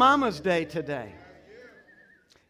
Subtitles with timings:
[0.00, 1.12] Mama's Day today.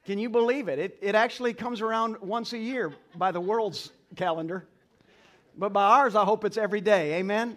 [0.07, 0.79] Can you believe it?
[0.79, 0.97] it?
[1.03, 4.69] It actually comes around once a year by the world's calendar.
[5.59, 7.15] But by ours, I hope it's every day.
[7.15, 7.57] Amen?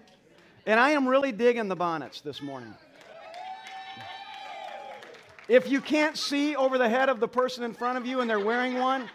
[0.66, 2.74] And I am really digging the bonnets this morning.
[5.48, 8.28] If you can't see over the head of the person in front of you and
[8.28, 9.07] they're wearing one,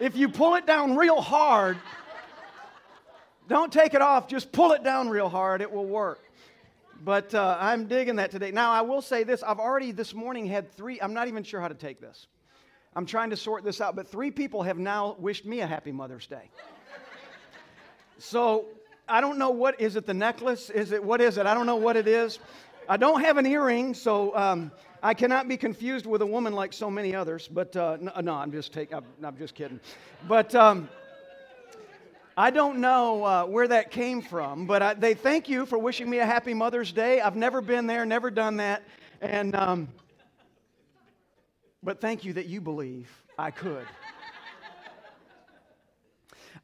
[0.00, 1.76] if you pull it down real hard,
[3.48, 6.20] don't take it off, just pull it down real hard, it will work.
[7.04, 8.52] But uh, I'm digging that today.
[8.52, 11.60] Now, I will say this I've already this morning had three, I'm not even sure
[11.60, 12.28] how to take this.
[12.94, 15.92] I'm trying to sort this out, but three people have now wished me a happy
[15.92, 16.50] Mother's Day.
[18.18, 18.66] So
[19.08, 20.70] I don't know what is it the necklace?
[20.70, 21.46] Is it what is it?
[21.46, 22.38] I don't know what it is.
[22.88, 24.70] I don't have an earring, so um,
[25.02, 27.48] I cannot be confused with a woman like so many others.
[27.48, 28.96] But uh, no, no, I'm just taking.
[28.96, 29.80] I'm, I'm, just kidding.
[30.28, 30.88] But um,
[32.36, 34.66] I don't know uh, where that came from.
[34.66, 37.20] But I, they thank you for wishing me a happy Mother's Day.
[37.20, 38.82] I've never been there, never done that,
[39.20, 39.88] and um,
[41.82, 43.86] but thank you that you believe I could.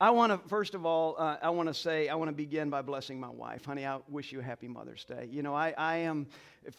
[0.01, 2.71] I want to, first of all, uh, I want to say, I want to begin
[2.71, 3.65] by blessing my wife.
[3.65, 5.29] Honey, I wish you a happy Mother's Day.
[5.31, 6.29] You know, I, I am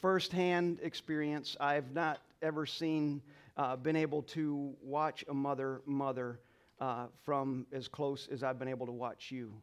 [0.01, 1.57] firsthand experience.
[1.59, 3.21] I've not ever seen,
[3.57, 6.39] uh, been able to watch a mother, mother
[6.79, 9.53] uh, from as close as I've been able to watch you.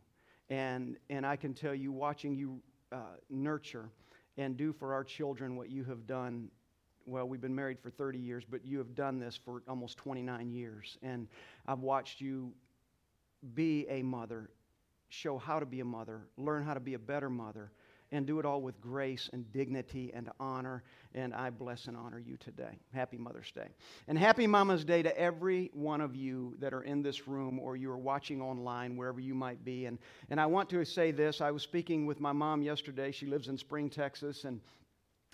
[0.49, 2.61] And, and I can tell you, watching you
[2.93, 3.91] uh, nurture
[4.37, 6.49] and do for our children what you have done
[7.07, 10.51] well, we've been married for 30 years, but you have done this for almost 29
[10.51, 10.99] years.
[11.03, 11.29] And
[11.67, 12.53] I've watched you
[13.55, 14.51] be a mother,
[15.09, 17.71] show how to be a mother, learn how to be a better mother,
[18.13, 20.83] and do it all with grace and dignity and honor.
[21.15, 22.79] And I bless and honor you today.
[22.93, 23.69] Happy Mother's Day.
[24.09, 27.77] And happy Mama's Day to every one of you that are in this room or
[27.77, 29.87] you are watching online, wherever you might be.
[29.87, 29.99] And,
[30.31, 33.11] and I want to say this I was speaking with my mom yesterday.
[33.11, 34.45] She lives in Spring, Texas.
[34.45, 34.61] And,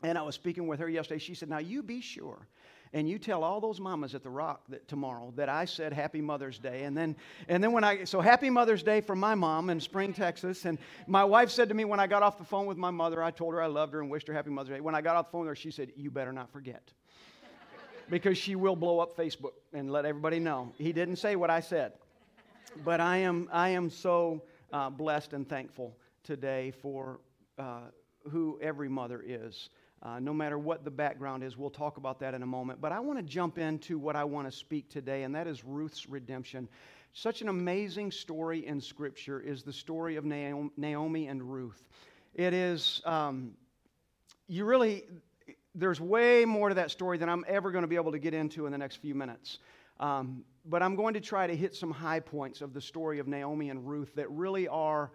[0.03, 1.19] and I was speaking with her yesterday.
[1.19, 2.49] She said, Now you be sure
[2.95, 6.21] and you tell all those mamas at the rock that tomorrow that I said happy
[6.21, 6.85] Mother's Day.
[6.85, 7.17] And then
[7.49, 10.67] and then when I so happy Mother's Day from my mom in Spring, Texas.
[10.67, 13.23] And my wife said to me when I got off the phone with my mother,
[13.23, 14.81] I told her I loved her and wished her happy Mother's Day.
[14.81, 16.93] When I got off the phone with her, she said, You better not forget.
[18.11, 20.73] because she will blow up Facebook and let everybody know.
[20.77, 21.93] He didn't say what I said.
[22.85, 24.43] But I am I am so
[24.73, 27.21] uh, blessed and thankful today for
[27.59, 27.89] uh,
[28.31, 29.71] who every mother is
[30.03, 31.57] uh, no matter what the background is.
[31.57, 32.81] We'll talk about that in a moment.
[32.81, 35.65] But I want to jump into what I want to speak today, and that is
[35.65, 36.69] Ruth's redemption.
[37.13, 41.85] Such an amazing story in Scripture is the story of Naomi and Ruth.
[42.35, 43.53] It is, um,
[44.49, 45.05] you really,
[45.75, 48.35] there's way more to that story than I'm ever going to be able to get
[48.35, 49.59] into in the next few minutes.
[50.01, 53.29] Um, but I'm going to try to hit some high points of the story of
[53.29, 55.13] Naomi and Ruth that really are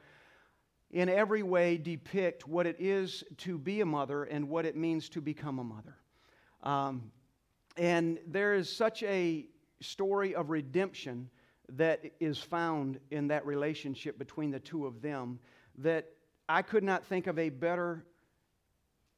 [0.92, 5.10] in every way depict what it is to be a mother and what it means
[5.10, 5.98] to become a mother.
[6.64, 7.12] Um,
[7.76, 9.46] and there is such a
[9.82, 11.30] story of redemption
[11.70, 15.40] that is found in that relationship between the two of them
[15.78, 16.10] that
[16.48, 18.06] I could not think of a better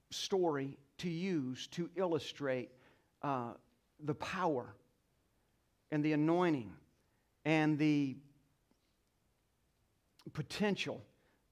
[0.10, 2.72] story to use to illustrate
[3.22, 3.54] uh,
[4.04, 4.74] the power
[5.92, 6.72] and the anointing
[7.46, 8.18] and the
[10.34, 11.02] potential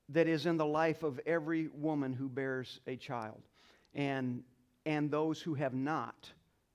[0.10, 3.42] that is in the life of every woman who bears a child
[3.94, 4.44] and,
[4.86, 6.32] and those who have not,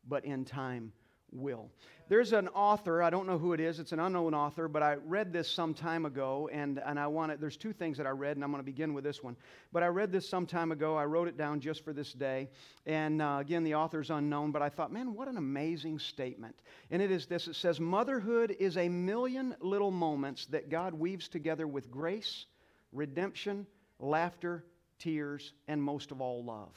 [0.06, 0.92] but in time
[1.32, 1.70] will.
[2.08, 4.96] There's an author, I don't know who it is, it's an unknown author, but I
[5.06, 8.10] read this some time ago, and, and I want to, there's two things that I
[8.10, 9.34] read, and I'm going to begin with this one.
[9.72, 12.50] But I read this some time ago, I wrote it down just for this day,
[12.84, 16.54] and uh, again, the author's unknown, but I thought, man, what an amazing statement.
[16.90, 21.28] And it is this it says, Motherhood is a million little moments that God weaves
[21.28, 22.44] together with grace
[22.92, 23.66] redemption,
[23.98, 24.64] laughter,
[24.98, 26.70] tears, and most of all, love.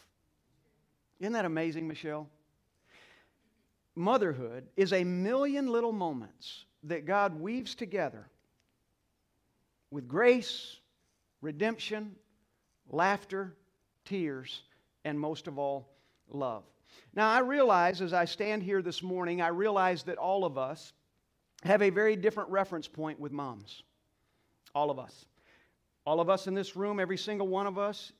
[1.19, 2.29] Isn't that amazing, Michelle?
[3.95, 8.27] Motherhood is a million little moments that God weaves together
[9.90, 10.78] with grace,
[11.41, 12.16] redemption,
[12.90, 13.55] laughter,
[14.03, 14.63] tears,
[15.05, 15.90] and most of all,
[16.29, 16.63] love.
[17.13, 20.93] Now, I realize as I stand here this morning, I realize that all of us
[21.63, 23.84] have a very different reference point with moms.
[24.73, 25.25] All of us.
[26.05, 28.11] All of us in this room, every single one of us,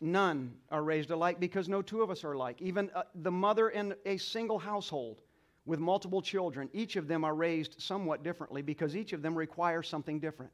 [0.00, 2.60] none are raised alike because no two of us are alike.
[2.60, 5.20] Even uh, the mother in a single household
[5.64, 9.88] with multiple children, each of them are raised somewhat differently because each of them requires
[9.88, 10.52] something different.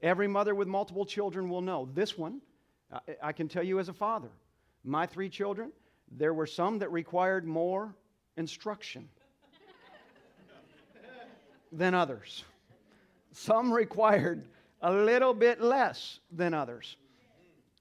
[0.00, 2.40] Every mother with multiple children will know this one,
[2.92, 4.30] I, I can tell you as a father,
[4.84, 5.72] my three children,
[6.10, 7.94] there were some that required more
[8.36, 9.08] instruction
[11.72, 12.44] than others.
[13.32, 14.48] Some required
[14.82, 16.96] a little bit less than others.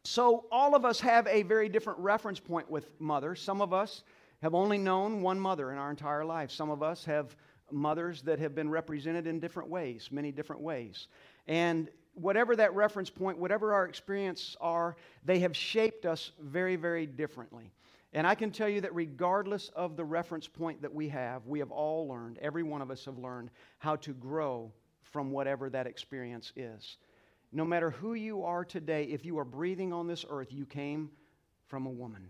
[0.04, 3.36] So, all of us have a very different reference point with mother.
[3.36, 4.04] Some of us,
[4.42, 6.52] have only known one mother in our entire life.
[6.52, 7.36] Some of us have
[7.72, 11.08] mothers that have been represented in different ways, many different ways.
[11.48, 14.96] And whatever that reference point, whatever our experiences are,
[15.26, 17.72] they have shaped us very, very differently.
[18.14, 21.60] And I can tell you that regardless of the reference point that we have, we
[21.60, 24.72] have all learned, every one of us have learned, how to grow
[25.12, 26.98] from whatever that experience is.
[27.52, 31.10] No matter who you are today, if you are breathing on this earth, you came
[31.68, 32.30] from a woman.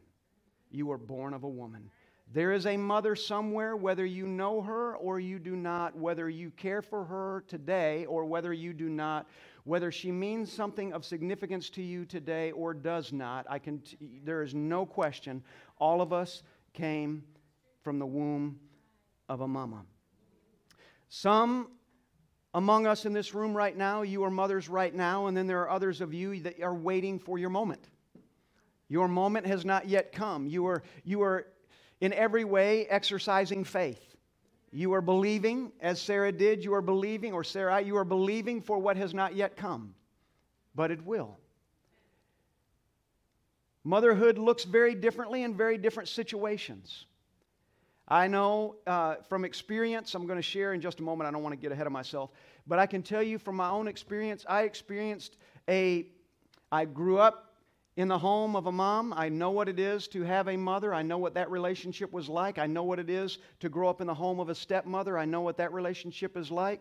[0.69, 1.89] You were born of a woman.
[2.33, 6.51] There is a mother somewhere, whether you know her or you do not, whether you
[6.51, 9.27] care for her today or whether you do not,
[9.63, 13.45] whether she means something of significance to you today or does not.
[13.50, 15.41] I can t- there is no question.
[15.79, 16.44] All of us
[16.74, 17.24] came
[17.81, 18.59] from the womb
[19.29, 19.83] of a mama.
[21.07, 21.69] Some
[22.57, 25.62] among us in this room right now, you are mothers right now, and then there
[25.62, 27.88] are others of you that are waiting for your moment.
[28.89, 30.48] Your moment has not yet come.
[30.48, 31.45] You are, you are
[32.01, 34.15] in every way exercising faith.
[34.71, 38.80] You are believing, as Sarah did, you are believing, or Sarah, you are believing for
[38.80, 39.94] what has not yet come,
[40.74, 41.38] but it will.
[43.83, 47.06] Motherhood looks very differently in very different situations.
[48.07, 51.44] I know uh, from experience, I'm going to share in just a moment, I don't
[51.44, 52.31] want to get ahead of myself,
[52.65, 55.38] but I can tell you from my own experience, I experienced
[55.68, 56.07] a,
[56.71, 57.56] I grew up
[57.98, 59.12] in the home of a mom.
[59.12, 60.94] I know what it is to have a mother.
[60.94, 62.59] I know what that relationship was like.
[62.59, 65.18] I know what it is to grow up in the home of a stepmother.
[65.18, 66.80] I know what that relationship is like.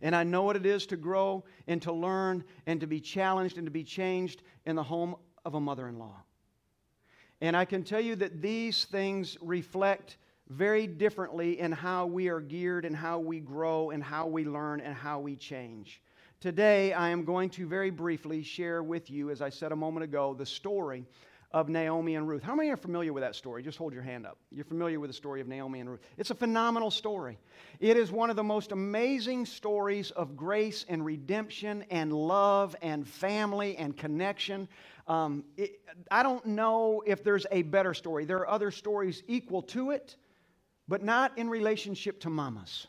[0.00, 3.58] And I know what it is to grow and to learn and to be challenged
[3.58, 6.22] and to be changed in the home of a mother in law.
[7.44, 10.16] And I can tell you that these things reflect
[10.48, 14.80] very differently in how we are geared and how we grow and how we learn
[14.80, 16.00] and how we change.
[16.40, 20.04] Today, I am going to very briefly share with you, as I said a moment
[20.04, 21.04] ago, the story
[21.54, 22.42] of Naomi and Ruth.
[22.42, 23.62] How many are familiar with that story?
[23.62, 24.38] Just hold your hand up.
[24.50, 26.00] You're familiar with the story of Naomi and Ruth.
[26.16, 27.38] It's a phenomenal story.
[27.78, 33.06] It is one of the most amazing stories of grace and redemption and love and
[33.06, 34.66] family and connection.
[35.06, 35.80] Um, it,
[36.10, 38.24] I don't know if there's a better story.
[38.24, 40.16] There are other stories equal to it,
[40.88, 42.86] but not in relationship to mamas.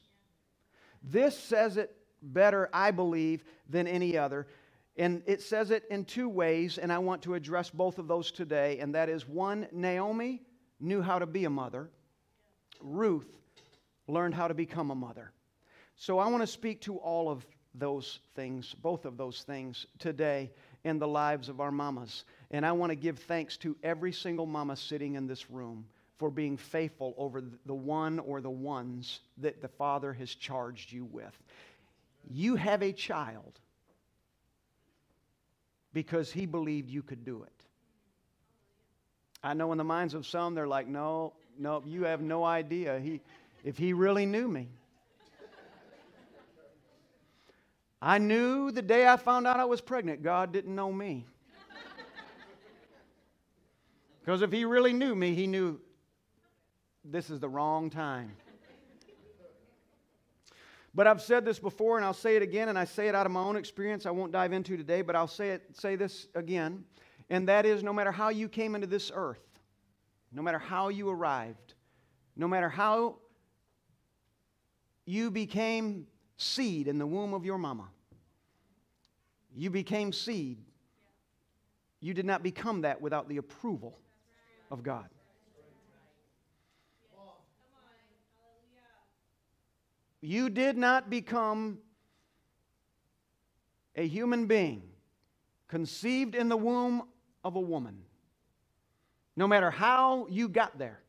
[1.03, 4.47] This says it better, I believe, than any other.
[4.97, 8.31] And it says it in two ways, and I want to address both of those
[8.31, 8.79] today.
[8.79, 10.41] And that is one, Naomi
[10.79, 11.89] knew how to be a mother,
[12.81, 13.27] Ruth
[14.07, 15.31] learned how to become a mother.
[15.95, 20.51] So I want to speak to all of those things, both of those things today
[20.85, 22.23] in the lives of our mamas.
[22.51, 25.85] And I want to give thanks to every single mama sitting in this room
[26.17, 31.03] for being faithful over the one or the ones that the Father has charged you
[31.03, 31.37] with
[32.29, 33.59] you have a child
[35.93, 37.51] because he believed you could do it.
[39.43, 42.99] I know in the minds of some, they're like, no, no, you have no idea.
[42.99, 43.21] He,
[43.63, 44.67] if he really knew me.
[48.05, 51.25] I knew the day I found out I was pregnant, God didn't know me.
[54.23, 55.79] Because if he really knew me, he knew
[57.03, 58.31] this is the wrong time.
[60.93, 63.25] But I've said this before and I'll say it again, and I say it out
[63.25, 64.05] of my own experience.
[64.05, 66.85] I won't dive into today, but I'll say it, say this again.
[67.31, 69.43] And that is no matter how you came into this earth,
[70.31, 71.73] no matter how you arrived,
[72.35, 73.17] no matter how
[75.05, 76.05] you became
[76.37, 77.89] seed in the womb of your mama,
[79.55, 80.57] you became seed.
[82.01, 83.97] You did not become that without the approval
[84.69, 85.09] of God.
[90.21, 91.77] You did not become
[93.95, 94.81] a human being
[95.67, 97.03] conceived in the womb
[97.43, 98.01] of a woman,
[99.35, 100.99] no matter how you got there.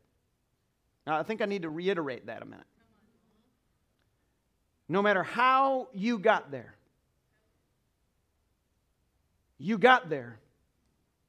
[1.05, 2.65] Now, I think I need to reiterate that a minute.
[4.87, 6.76] No matter how you got there,
[9.57, 10.39] you got there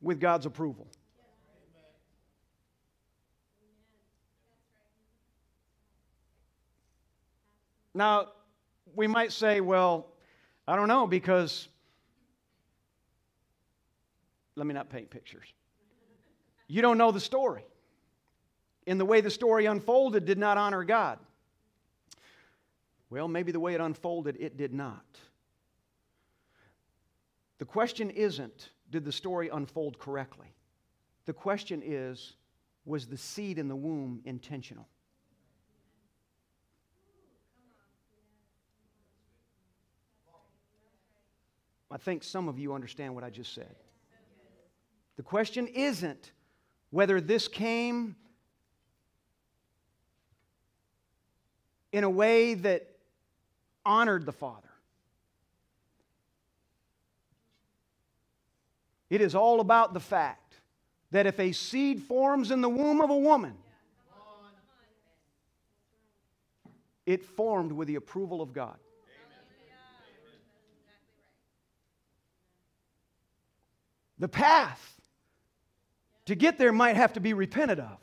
[0.00, 0.86] with God's approval.
[7.94, 8.28] Now,
[8.94, 10.06] we might say, well,
[10.66, 11.68] I don't know because
[14.54, 15.46] let me not paint pictures.
[16.66, 17.64] You don't know the story.
[18.86, 21.18] In the way the story unfolded did not honor God.
[23.10, 25.04] Well, maybe the way it unfolded, it did not.
[27.58, 30.54] The question isn't, did the story unfold correctly?
[31.26, 32.34] The question is,
[32.84, 34.88] was the seed in the womb intentional?
[41.90, 43.74] I think some of you understand what I just said.
[45.16, 46.32] The question isn't
[46.90, 48.14] whether this came
[51.92, 52.88] in a way that
[53.84, 54.67] honored the Father.
[59.10, 60.54] It is all about the fact
[61.10, 63.54] that if a seed forms in the womb of a woman,
[67.06, 68.76] it formed with the approval of God.
[74.18, 75.00] The path
[76.26, 77.98] to get there might have to be repented of.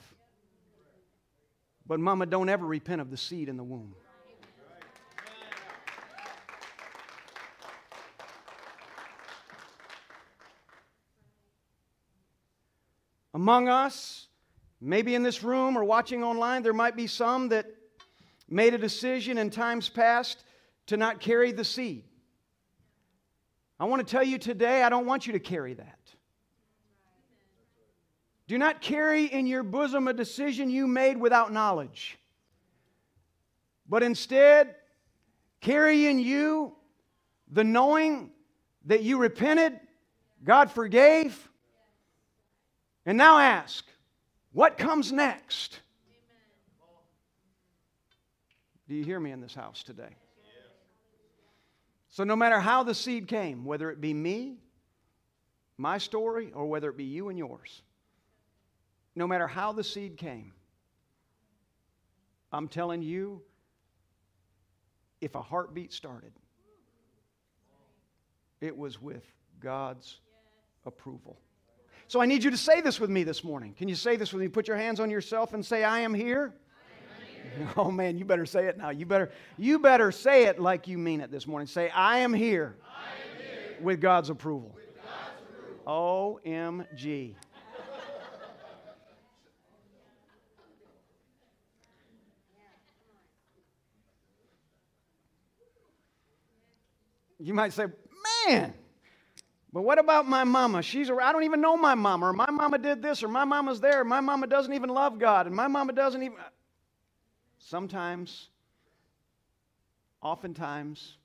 [1.85, 3.93] But, Mama, don't ever repent of the seed in the womb.
[13.35, 14.27] Among us,
[14.79, 17.65] maybe in this room or watching online, there might be some that
[18.47, 20.45] made a decision in times past
[20.85, 22.05] to not carry the seed.
[23.77, 25.99] I want to tell you today, I don't want you to carry that.
[28.47, 32.17] Do not carry in your bosom a decision you made without knowledge,
[33.89, 34.75] but instead
[35.59, 36.73] carry in you
[37.51, 38.31] the knowing
[38.85, 39.77] that you repented,
[40.41, 41.49] God forgave,
[43.05, 43.85] and now ask,
[44.51, 45.79] what comes next?
[48.87, 50.15] Do you hear me in this house today?
[52.09, 54.59] So, no matter how the seed came, whether it be me,
[55.77, 57.81] my story, or whether it be you and yours,
[59.15, 60.53] no matter how the seed came,
[62.53, 63.41] I'm telling you,
[65.19, 66.31] if a heartbeat started,
[68.61, 69.25] it was with
[69.59, 70.19] God's
[70.85, 71.37] approval.
[72.07, 73.73] So I need you to say this with me this morning.
[73.73, 74.47] Can you say this with me?
[74.47, 76.53] Put your hands on yourself and say, I am here.
[76.53, 77.73] I am here.
[77.77, 78.91] Oh man, you better say it now.
[78.91, 81.67] You better, you better say it like you mean it this morning.
[81.67, 83.77] Say, I am here, I am here.
[83.81, 84.71] With, God's approval.
[84.75, 85.41] with God's
[85.85, 86.39] approval.
[86.45, 87.35] OMG.
[97.39, 97.85] You might say,
[98.47, 98.73] man,
[99.75, 100.81] but what about my mama?
[100.81, 103.81] She's, I don't even know my mama, or my mama did this, or my mama's
[103.81, 106.37] there, my mama doesn't even love God, and my mama doesn't even.
[107.59, 108.47] Sometimes,
[110.21, 111.17] oftentimes,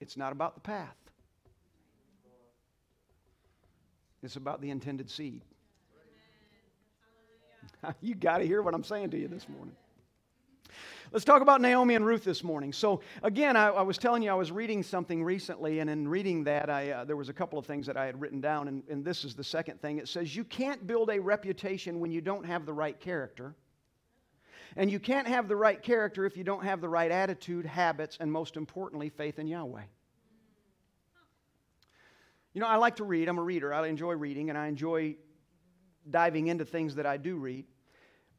[0.00, 0.96] it's not about the path,
[4.24, 5.42] it's about the intended seed.
[8.00, 9.76] you got to hear what I'm saying to you this morning.
[11.12, 12.72] Let's talk about Naomi and Ruth this morning.
[12.72, 16.44] So, again, I, I was telling you I was reading something recently, and in reading
[16.44, 18.82] that, I, uh, there was a couple of things that I had written down, and,
[18.88, 19.98] and this is the second thing.
[19.98, 23.54] It says, You can't build a reputation when you don't have the right character.
[24.76, 28.18] And you can't have the right character if you don't have the right attitude, habits,
[28.20, 29.84] and most importantly, faith in Yahweh.
[32.52, 33.28] You know, I like to read.
[33.28, 33.72] I'm a reader.
[33.72, 35.16] I enjoy reading, and I enjoy
[36.10, 37.64] diving into things that I do read.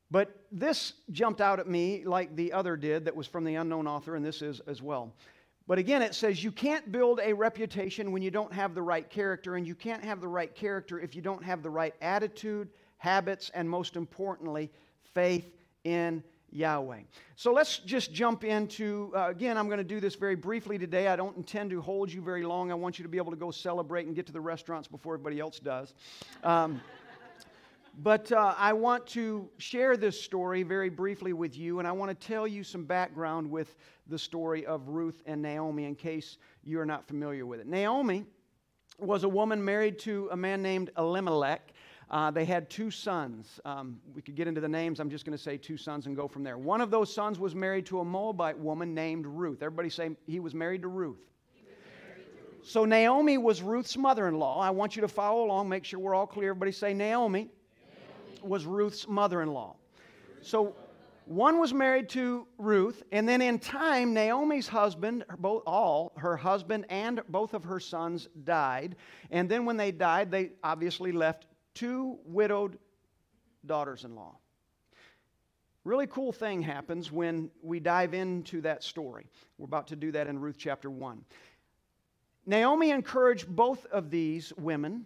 [0.10, 3.88] But this jumped out at me like the other did that was from the unknown
[3.88, 5.14] author, and this is as well.
[5.68, 9.10] But again, it says you can't build a reputation when you don't have the right
[9.10, 12.70] character, and you can't have the right character if you don't have the right attitude,
[12.98, 14.72] habits, and most importantly,
[15.14, 15.52] faith
[15.84, 17.02] in Yahweh.
[17.36, 21.10] So let's just jump into, uh, again, I'm going to do this very briefly today.
[21.10, 22.72] I don't intend to hold you very long.
[22.72, 25.16] I want you to be able to go celebrate and get to the restaurants before
[25.16, 25.94] everybody else does.
[26.46, 26.80] Um,
[27.98, 32.10] but uh, I want to share this story very briefly with you, and I want
[32.10, 33.76] to tell you some background with
[34.06, 37.66] the story of Ruth and Naomi in case you're not familiar with it.
[37.66, 38.24] Naomi
[39.00, 41.74] was a woman married to a man named Elimelech.
[42.12, 43.60] Uh, they had two sons.
[43.66, 45.00] Um, we could get into the names.
[45.00, 46.58] I'm just going to say two sons and go from there.
[46.58, 49.64] One of those sons was married to a Moabite woman named Ruth.
[49.64, 51.20] Everybody say he was married to Ruth.
[52.64, 54.60] So Naomi was Ruth's mother in law.
[54.60, 56.50] I want you to follow along, make sure we're all clear.
[56.50, 57.50] Everybody say Naomi
[58.42, 59.76] was Ruth's mother in law.
[60.42, 60.76] So
[61.26, 66.86] one was married to Ruth, and then in time, Naomi's husband, both all her husband
[66.90, 68.96] and both of her sons died.
[69.30, 72.78] And then when they died, they obviously left two widowed
[73.66, 74.38] daughters-in-law.
[75.84, 79.28] Really cool thing happens when we dive into that story.
[79.58, 81.24] We're about to do that in Ruth chapter 1.
[82.46, 85.06] Naomi encouraged both of these women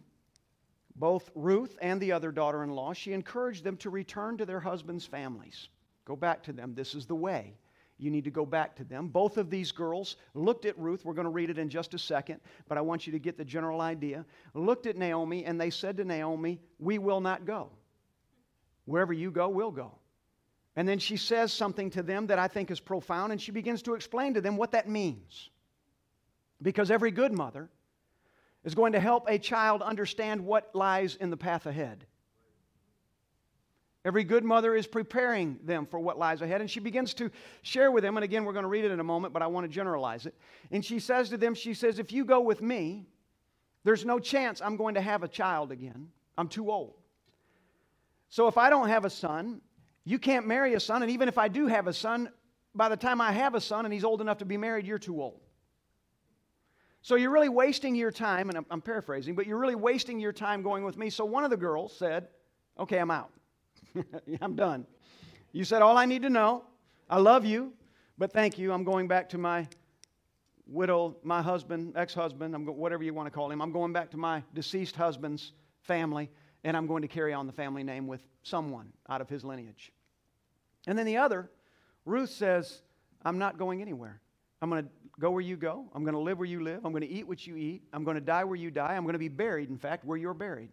[1.01, 4.59] both Ruth and the other daughter in law, she encouraged them to return to their
[4.59, 5.67] husbands' families.
[6.05, 6.75] Go back to them.
[6.75, 7.55] This is the way.
[7.97, 9.07] You need to go back to them.
[9.07, 11.03] Both of these girls looked at Ruth.
[11.03, 13.35] We're going to read it in just a second, but I want you to get
[13.35, 14.27] the general idea.
[14.53, 17.71] Looked at Naomi, and they said to Naomi, We will not go.
[18.85, 19.95] Wherever you go, we'll go.
[20.75, 23.81] And then she says something to them that I think is profound, and she begins
[23.83, 25.49] to explain to them what that means.
[26.61, 27.71] Because every good mother
[28.63, 32.05] is going to help a child understand what lies in the path ahead.
[34.03, 36.61] Every good mother is preparing them for what lies ahead.
[36.61, 37.29] And she begins to
[37.61, 39.47] share with them, and again, we're going to read it in a moment, but I
[39.47, 40.33] want to generalize it.
[40.71, 43.05] And she says to them, She says, If you go with me,
[43.83, 46.09] there's no chance I'm going to have a child again.
[46.37, 46.95] I'm too old.
[48.29, 49.61] So if I don't have a son,
[50.03, 51.03] you can't marry a son.
[51.03, 52.29] And even if I do have a son,
[52.73, 54.99] by the time I have a son and he's old enough to be married, you're
[54.99, 55.41] too old.
[57.01, 60.33] So you're really wasting your time, and I'm, I'm paraphrasing, but you're really wasting your
[60.33, 61.09] time going with me.
[61.09, 62.27] So one of the girls said,
[62.79, 63.31] Okay, I'm out.
[64.41, 64.85] I'm done.
[65.51, 66.63] You said all I need to know.
[67.09, 67.73] I love you,
[68.17, 68.71] but thank you.
[68.71, 69.67] I'm going back to my
[70.65, 73.61] widow, my husband, ex husband, go- whatever you want to call him.
[73.61, 76.29] I'm going back to my deceased husband's family,
[76.63, 79.91] and I'm going to carry on the family name with someone out of his lineage.
[80.87, 81.49] And then the other,
[82.05, 82.81] Ruth says,
[83.23, 84.20] I'm not going anywhere.
[84.61, 84.89] I'm going to
[85.19, 85.85] go where you go.
[85.93, 86.85] I'm going to live where you live.
[86.85, 87.83] I'm going to eat what you eat.
[87.93, 88.95] I'm going to die where you die.
[88.95, 90.69] I'm going to be buried, in fact, where you're buried.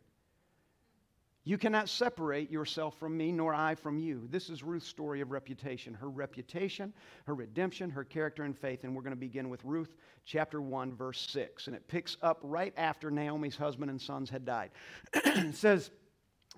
[1.44, 4.28] You cannot separate yourself from me, nor I from you.
[4.30, 6.92] This is Ruth's story of reputation her reputation,
[7.24, 8.84] her redemption, her character, and faith.
[8.84, 11.66] And we're going to begin with Ruth chapter 1, verse 6.
[11.66, 14.72] And it picks up right after Naomi's husband and sons had died.
[15.14, 15.90] it says,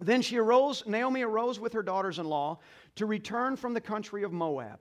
[0.00, 2.58] Then she arose, Naomi arose with her daughters in law
[2.96, 4.80] to return from the country of Moab.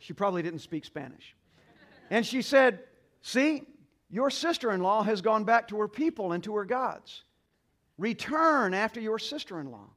[0.00, 1.36] She probably didn't speak Spanish.
[2.08, 2.80] And she said,
[3.22, 3.62] See,
[4.08, 7.22] your sister in law has gone back to her people and to her gods.
[7.98, 9.90] Return after your sister in law.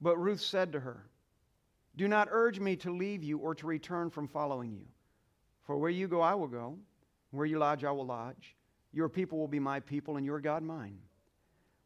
[0.00, 1.06] But Ruth said to her,
[1.94, 4.86] Do not urge me to leave you or to return from following you.
[5.66, 6.78] For where you go, I will go.
[7.32, 8.56] Where you lodge, I will lodge.
[8.92, 10.98] Your people will be my people, and your God mine.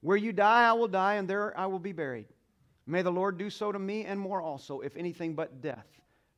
[0.00, 2.26] Where you die, I will die, and there I will be buried.
[2.86, 5.86] May the Lord do so to me and more also, if anything but death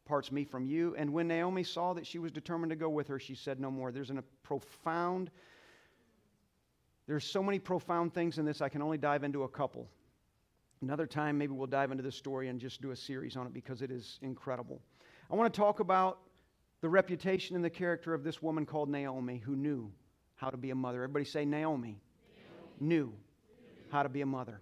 [0.07, 0.95] parts me from you.
[0.97, 3.71] And when Naomi saw that she was determined to go with her, she said no
[3.71, 3.93] more.
[3.93, 5.31] There's a profound,
[7.07, 9.89] there's so many profound things in this, I can only dive into a couple.
[10.83, 13.53] Another time, maybe we'll dive into this story and just do a series on it
[13.53, 14.81] because it is incredible.
[15.31, 16.21] I want to talk about
[16.81, 19.91] the reputation and the character of this woman called Naomi who knew
[20.37, 21.03] how to be a mother.
[21.03, 21.99] Everybody say Naomi, Naomi.
[22.81, 23.13] knew
[23.91, 24.61] how to be a mother.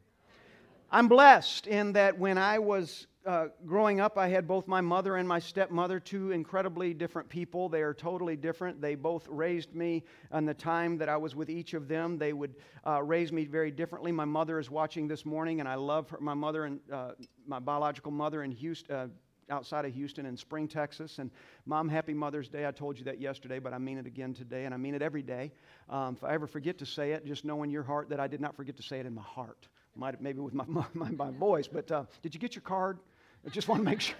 [0.91, 5.17] I'm blessed in that when I was uh, growing up, I had both my mother
[5.17, 7.69] and my stepmother, two incredibly different people.
[7.69, 8.81] They are totally different.
[8.81, 12.19] They both raised me in the time that I was with each of them.
[12.19, 12.55] They would
[12.87, 14.13] uh, raise me very differently.
[14.13, 17.13] My mother is watching this morning, and I love her, my mother and uh,
[17.47, 18.95] my biological mother in Houston.
[18.95, 19.09] Uh,
[19.51, 21.19] outside of Houston in Spring, Texas.
[21.19, 21.31] And
[21.67, 22.67] Mom, happy Mother's Day.
[22.67, 25.03] I told you that yesterday, but I mean it again today, and I mean it
[25.03, 25.53] every day.
[25.91, 28.27] Um, if I ever forget to say it, just know in your heart that I
[28.27, 29.69] did not forget to say it in my heart.
[29.97, 32.99] Might maybe with my, my, my voice, but uh, did you get your card?
[33.47, 34.17] I just want to make sure.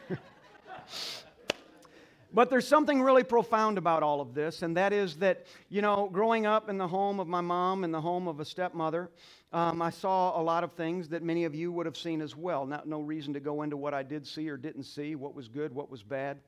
[2.33, 6.11] But there's something really profound about all of this, and that is that, you know,
[6.13, 9.09] growing up in the home of my mom and the home of a stepmother,
[9.53, 12.35] um, I saw a lot of things that many of you would have seen as
[12.37, 12.67] well.
[12.67, 15.47] Not, no reason to go into what I did see or didn't see, what was
[15.47, 16.39] good, what was bad,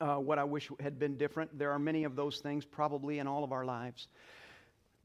[0.00, 1.56] uh, what I wish had been different.
[1.56, 4.08] There are many of those things probably in all of our lives.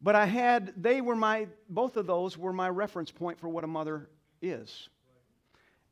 [0.02, 3.64] But I had, they were my, both of those were my reference point for what
[3.64, 4.10] a mother
[4.42, 4.90] is.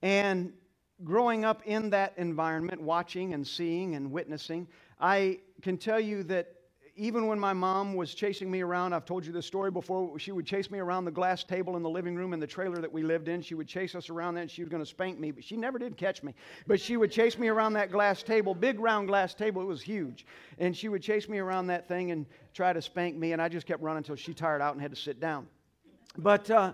[0.01, 0.53] And
[1.03, 4.67] growing up in that environment, watching and seeing and witnessing,
[4.99, 6.53] I can tell you that
[6.97, 10.31] even when my mom was chasing me around, I've told you this story before, she
[10.31, 12.91] would chase me around the glass table in the living room in the trailer that
[12.91, 13.39] we lived in.
[13.39, 15.55] She would chase us around that and she was going to spank me, but she
[15.55, 16.33] never did catch me.
[16.65, 19.81] But she would chase me around that glass table, big round glass table, it was
[19.81, 20.25] huge.
[20.57, 23.47] And she would chase me around that thing and try to spank me, and I
[23.47, 25.47] just kept running until she tired out and had to sit down.
[26.17, 26.73] But, uh,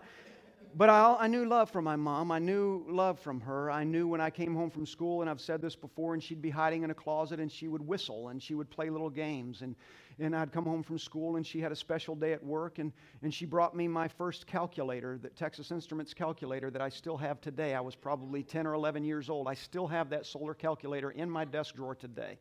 [0.75, 2.31] but I, I knew love from my mom.
[2.31, 3.69] I knew love from her.
[3.69, 6.41] I knew when I came home from school, and I've said this before, and she'd
[6.41, 9.61] be hiding in a closet and she would whistle and she would play little games.
[9.61, 9.75] And,
[10.19, 12.91] and I'd come home from school and she had a special day at work and,
[13.21, 17.41] and she brought me my first calculator, the Texas Instruments calculator that I still have
[17.41, 17.75] today.
[17.75, 19.47] I was probably 10 or 11 years old.
[19.47, 22.39] I still have that solar calculator in my desk drawer today.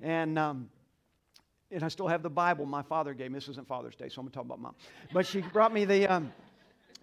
[0.00, 0.68] And, um,
[1.70, 3.36] and I still have the Bible my father gave me.
[3.36, 4.74] This isn't Father's Day, so I'm going to talk about mom.
[5.12, 6.06] But she brought me the.
[6.06, 6.32] Um,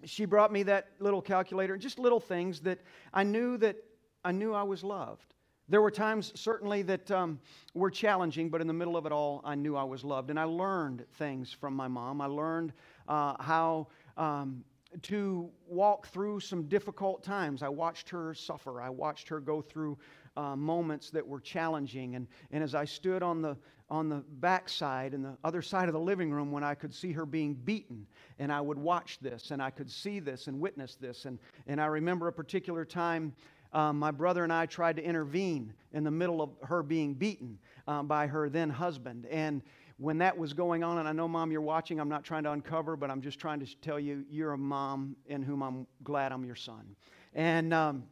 [0.04, 2.78] she brought me that little calculator, and just little things that
[3.12, 3.76] I knew that
[4.24, 5.34] I knew I was loved.
[5.70, 7.38] There were times, certainly, that um,
[7.74, 10.30] were challenging, but in the middle of it all, I knew I was loved.
[10.30, 12.22] And I learned things from my mom.
[12.22, 12.72] I learned
[13.06, 14.64] uh, how um,
[15.02, 17.62] to walk through some difficult times.
[17.62, 18.80] I watched her suffer.
[18.80, 19.98] I watched her go through
[20.38, 22.14] uh, moments that were challenging.
[22.14, 23.56] And, and as I stood on the,
[23.90, 27.10] on the backside and the other side of the living room when I could see
[27.12, 28.06] her being beaten,
[28.38, 31.24] and I would watch this, and I could see this and witness this.
[31.24, 33.34] And, and I remember a particular time.
[33.72, 37.58] Um, my brother and I tried to intervene in the middle of her being beaten
[37.88, 39.26] um, by her then husband.
[39.30, 39.60] And
[39.98, 42.52] when that was going on, and I know, Mom, you're watching, I'm not trying to
[42.52, 46.30] uncover, but I'm just trying to tell you, you're a mom in whom I'm glad
[46.30, 46.94] I'm your son.
[47.34, 48.04] And, um,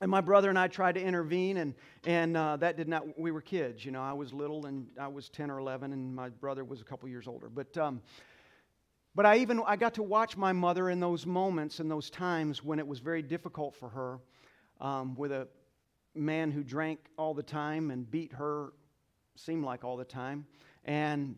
[0.00, 3.30] and my brother and I tried to intervene, and, and uh, that did not, we
[3.30, 6.28] were kids, you know, I was little and I was 10 or 11, and my
[6.28, 7.48] brother was a couple years older.
[7.48, 8.00] But, um,
[9.14, 12.62] but I even, I got to watch my mother in those moments and those times
[12.62, 14.20] when it was very difficult for her
[14.80, 15.48] um, with a
[16.14, 18.72] man who drank all the time and beat her,
[19.34, 20.46] seemed like all the time
[20.84, 21.34] and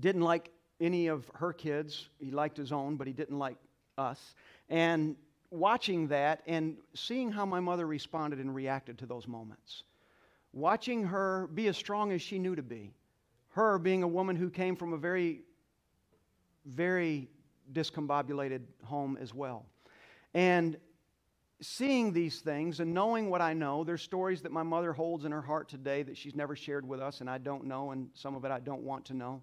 [0.00, 2.08] didn't like any of her kids.
[2.18, 3.58] He liked his own, but he didn't like
[3.98, 4.34] us.
[4.70, 5.16] And
[5.52, 9.84] watching that and seeing how my mother responded and reacted to those moments,
[10.52, 12.90] watching her be as strong as she knew to be,
[13.50, 15.42] her being a woman who came from a very,
[16.64, 17.28] very
[17.70, 19.66] discombobulated home as well.
[20.32, 20.78] And
[21.60, 25.32] seeing these things and knowing what I know, there's stories that my mother holds in
[25.32, 28.34] her heart today that she's never shared with us, and I don't know, and some
[28.34, 29.42] of it I don't want to know.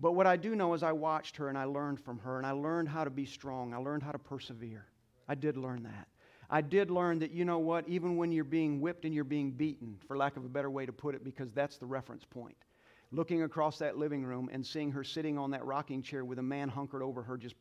[0.00, 2.46] But what I do know is I watched her and I learned from her, and
[2.46, 3.74] I learned how to be strong.
[3.74, 4.86] I learned how to persevere.
[5.32, 6.08] I did learn that.
[6.50, 9.50] I did learn that, you know what, even when you're being whipped and you're being
[9.50, 12.56] beaten, for lack of a better way to put it, because that's the reference point.
[13.12, 16.42] Looking across that living room and seeing her sitting on that rocking chair with a
[16.42, 17.54] man hunkered over her, just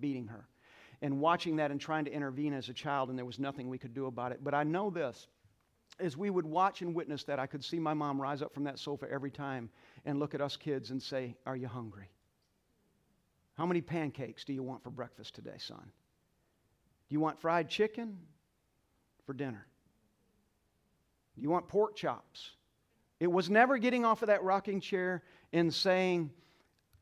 [0.00, 0.48] beating her
[1.02, 3.76] and watching that and trying to intervene as a child, and there was nothing we
[3.76, 4.38] could do about it.
[4.42, 5.26] But I know this
[6.00, 8.64] as we would watch and witness that, I could see my mom rise up from
[8.64, 9.68] that sofa every time
[10.06, 12.10] and look at us kids and say, Are you hungry?
[13.52, 15.92] How many pancakes do you want for breakfast today, son?
[17.12, 18.16] You want fried chicken
[19.26, 19.66] for dinner?
[21.36, 22.52] You want pork chops?
[23.20, 25.22] It was never getting off of that rocking chair
[25.52, 26.30] and saying,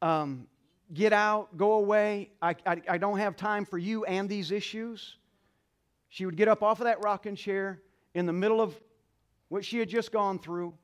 [0.02, 0.48] um,
[0.92, 2.30] get out, go away.
[2.42, 5.16] I, I, I, don't have time for you and these issues.
[6.08, 7.80] She would get up off of that rocking chair
[8.14, 8.74] in the middle of
[9.48, 10.74] what she had just gone through.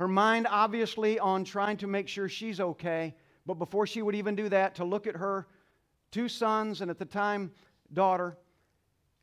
[0.00, 3.14] Her mind obviously on trying to make sure she's okay.
[3.46, 5.46] But before she would even do that, to look at her
[6.10, 7.52] two sons and at the time,
[7.92, 8.36] daughter,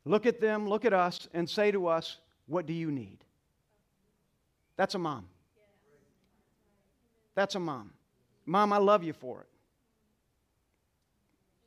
[0.04, 3.18] look at them, look at us, and say to us, What do you need?
[4.76, 5.26] That's a mom.
[7.34, 7.92] That's a mom.
[8.46, 9.46] Mom, I love you for it.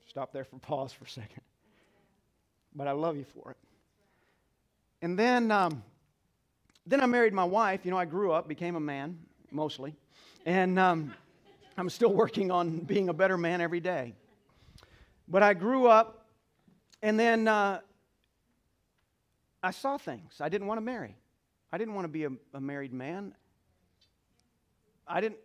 [0.07, 1.41] Stop there for pause for a second.
[2.75, 3.57] But I love you for it.
[5.01, 5.83] And then, um,
[6.85, 7.81] then I married my wife.
[7.83, 9.19] You know, I grew up, became a man,
[9.51, 9.95] mostly.
[10.45, 11.13] And um,
[11.77, 14.15] I'm still working on being a better man every day.
[15.27, 16.16] But I grew up,
[17.01, 17.79] and then uh,
[19.61, 20.39] I saw things.
[20.39, 21.15] I didn't want to marry.
[21.71, 23.33] I didn't want to be a, a married man.
[25.07, 25.39] I didn't,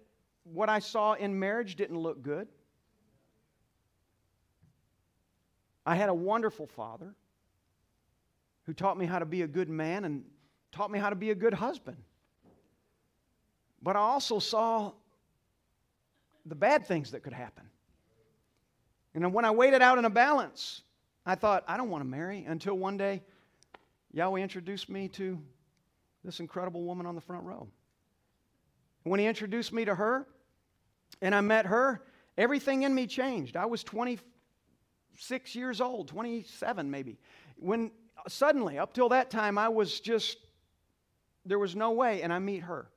[0.45, 2.49] what I saw in marriage didn't look good.
[5.85, 7.15] I had a wonderful father
[8.65, 10.25] who taught me how to be a good man and
[10.71, 11.97] taught me how to be a good husband.
[13.83, 14.93] But I also saw
[16.47, 17.65] the bad things that could happen.
[19.15, 20.83] And when I weighed it out in a balance,
[21.25, 23.23] I thought, I don't want to marry until one day
[24.13, 25.39] Yahweh introduced me to
[26.25, 27.69] this incredible woman on the front row.
[29.05, 30.27] When he introduced me to her
[31.21, 32.03] and I met her,
[32.37, 33.57] everything in me changed.
[33.57, 37.19] I was 26 years old, 27 maybe.
[37.57, 37.91] When
[38.29, 40.39] suddenly, up till that time, I was just,
[41.45, 42.89] there was no way, and I meet her.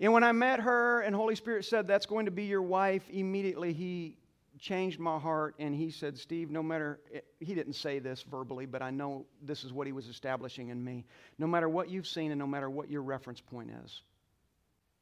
[0.00, 3.08] And when I met her and Holy Spirit said, That's going to be your wife,
[3.10, 4.16] immediately he
[4.60, 7.00] changed my heart and he said, Steve, no matter,
[7.40, 10.84] he didn't say this verbally, but I know this is what he was establishing in
[10.84, 11.06] me.
[11.38, 14.02] No matter what you've seen and no matter what your reference point is,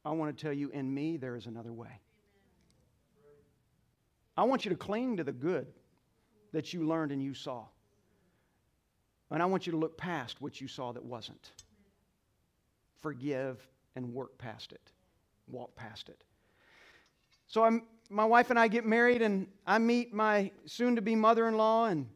[0.05, 2.01] I want to tell you, in me, there is another way.
[4.37, 5.67] I want you to cling to the good
[6.53, 7.65] that you learned and you saw.
[9.31, 11.51] And I want you to look past what you saw that wasn't.
[13.03, 13.61] Forgive
[13.97, 14.93] and work past it,
[15.49, 16.23] walk past it.
[17.49, 21.15] So I'm, my wife and I get married, and I meet my soon to be
[21.15, 21.87] mother in law.
[21.87, 22.07] And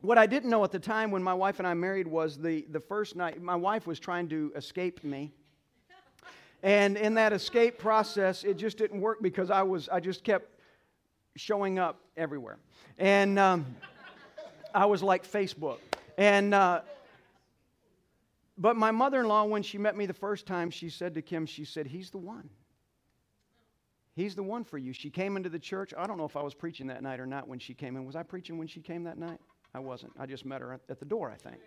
[0.00, 2.64] what I didn't know at the time when my wife and I married was the,
[2.70, 5.32] the first night, my wife was trying to escape me.
[6.62, 10.58] And in that escape process, it just didn't work because I, was, I just kept
[11.36, 12.58] showing up everywhere.
[12.98, 13.66] And um,
[14.74, 15.78] I was like Facebook.
[16.16, 16.80] And, uh,
[18.56, 21.22] but my mother in law, when she met me the first time, she said to
[21.22, 22.48] Kim, she said, He's the one.
[24.16, 24.94] He's the one for you.
[24.94, 25.92] She came into the church.
[25.96, 28.06] I don't know if I was preaching that night or not when she came in.
[28.06, 29.38] Was I preaching when she came that night?
[29.74, 30.12] I wasn't.
[30.18, 31.60] I just met her at the door, I think.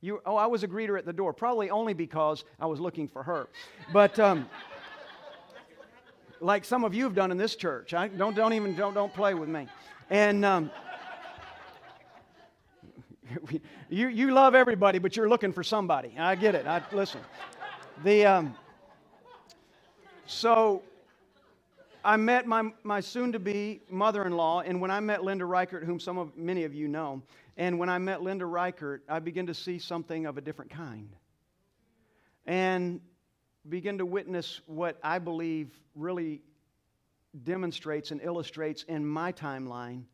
[0.00, 3.06] You, oh, I was a greeter at the door, probably only because I was looking
[3.06, 3.48] for her.
[3.92, 4.48] But um,
[6.40, 9.14] like some of you have done in this church, I, don't, don't even don't, don't
[9.14, 9.68] play with me.
[10.10, 10.72] And um,
[13.88, 16.12] you, you love everybody, but you're looking for somebody.
[16.18, 16.66] I get it.
[16.66, 17.20] I, listen.
[18.02, 18.56] The, um,
[20.26, 20.82] so
[22.08, 25.44] I met my, my soon to be mother in law, and when I met Linda
[25.44, 27.20] Reichert, whom some of many of you know,
[27.58, 31.14] and when I met Linda Reichert, I began to see something of a different kind.
[32.46, 33.02] And
[33.68, 36.40] begin to witness what I believe really
[37.44, 40.04] demonstrates and illustrates in my timeline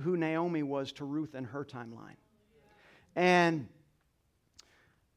[0.00, 2.18] who Naomi was to Ruth in her timeline.
[3.14, 3.68] And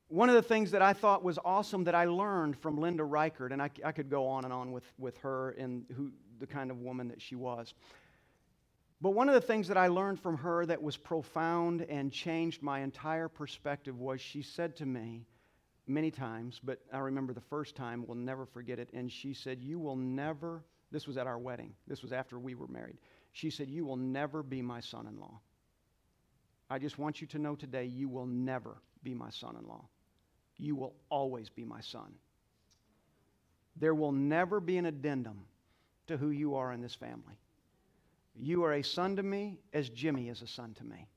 [0.09, 3.51] one of the things that I thought was awesome that I learned from Linda Reichert,
[3.51, 6.71] and I, I could go on and on with, with her and who, the kind
[6.71, 7.73] of woman that she was.
[9.01, 12.61] But one of the things that I learned from her that was profound and changed
[12.63, 15.25] my entire perspective was she said to me
[15.87, 19.61] many times, but I remember the first time, we'll never forget it, and she said,
[19.61, 22.97] You will never, this was at our wedding, this was after we were married.
[23.31, 25.39] She said, You will never be my son in law.
[26.69, 29.85] I just want you to know today you will never be my son in law.
[30.59, 32.13] You will always be my son.
[33.77, 35.45] There will never be an addendum
[36.07, 37.39] to who you are in this family.
[38.35, 41.07] You are a son to me as Jimmy is a son to me.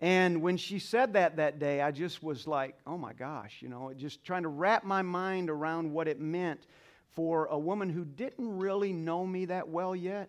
[0.00, 3.68] And when she said that that day, I just was like, oh my gosh, you
[3.68, 6.66] know, just trying to wrap my mind around what it meant
[7.12, 10.28] for a woman who didn't really know me that well yet,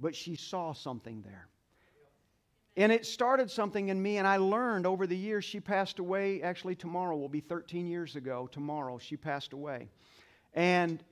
[0.00, 1.48] but she saw something there.
[2.76, 5.44] And it started something in me, and I learned over the years.
[5.44, 8.48] She passed away, actually, tomorrow will be 13 years ago.
[8.50, 9.88] Tomorrow, she passed away.
[10.54, 11.02] And,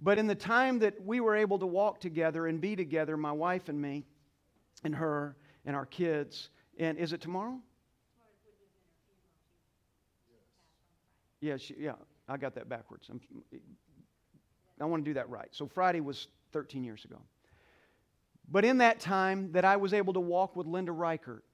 [0.00, 3.30] but in the time that we were able to walk together and be together, my
[3.30, 4.06] wife and me,
[4.82, 7.60] and her, and our kids, and is it tomorrow?
[11.40, 11.92] Yeah, she, yeah,
[12.28, 13.08] I got that backwards.
[13.08, 13.20] I'm,
[14.80, 15.48] I want to do that right.
[15.52, 17.20] So Friday was 13 years ago.
[18.50, 21.44] But in that time that I was able to walk with Linda Reichert,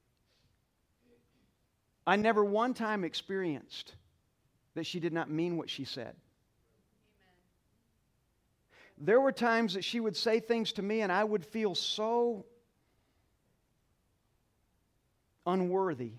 [2.06, 3.94] I never one time experienced
[4.74, 6.14] that she did not mean what she said.
[6.14, 6.16] Amen.
[8.98, 12.44] There were times that she would say things to me, and I would feel so
[15.46, 16.12] unworthy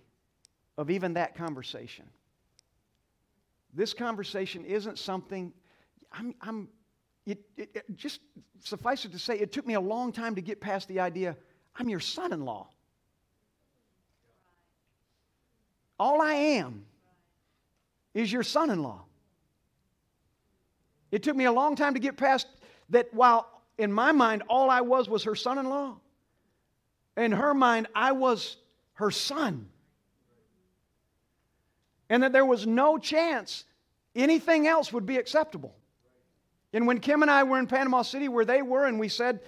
[0.77, 2.05] of even that conversation.
[3.73, 5.53] This conversation isn't something,
[6.11, 6.69] I'm, I'm
[7.25, 8.21] it, it, it, just
[8.59, 11.35] suffice it to say, it took me a long time to get past the idea
[11.77, 12.69] I'm your son in law.
[15.99, 16.85] All I am
[18.13, 19.03] is your son in law.
[21.11, 22.47] It took me a long time to get past
[22.89, 25.97] that while in my mind all I was was her son in law,
[27.17, 28.57] in her mind I was
[28.93, 29.69] her son.
[32.09, 33.63] And that there was no chance
[34.15, 35.75] anything else would be acceptable.
[36.75, 39.39] And when Kim and I were in Panama City, where they were, and we said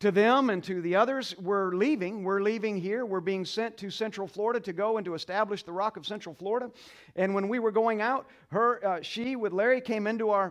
[0.00, 2.24] to them and to the others, We're leaving.
[2.24, 3.04] We're leaving here.
[3.04, 6.34] We're being sent to Central Florida to go and to establish the Rock of Central
[6.34, 6.70] Florida.
[7.14, 10.50] And when we were going out, her, uh, she with Larry came into our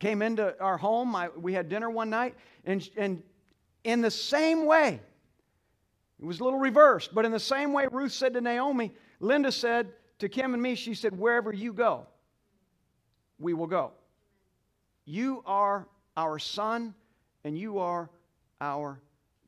[0.00, 1.14] came into our home.
[1.14, 3.22] I, we had dinner one night, and, and
[3.84, 4.98] in the same way,
[6.18, 9.52] it was a little reversed, but in the same way Ruth said to Naomi, Linda
[9.52, 12.08] said to Kim and me, she said, Wherever you go,
[13.38, 13.92] we will go.
[15.04, 16.94] You are our son,
[17.44, 18.10] and you are
[18.60, 19.00] our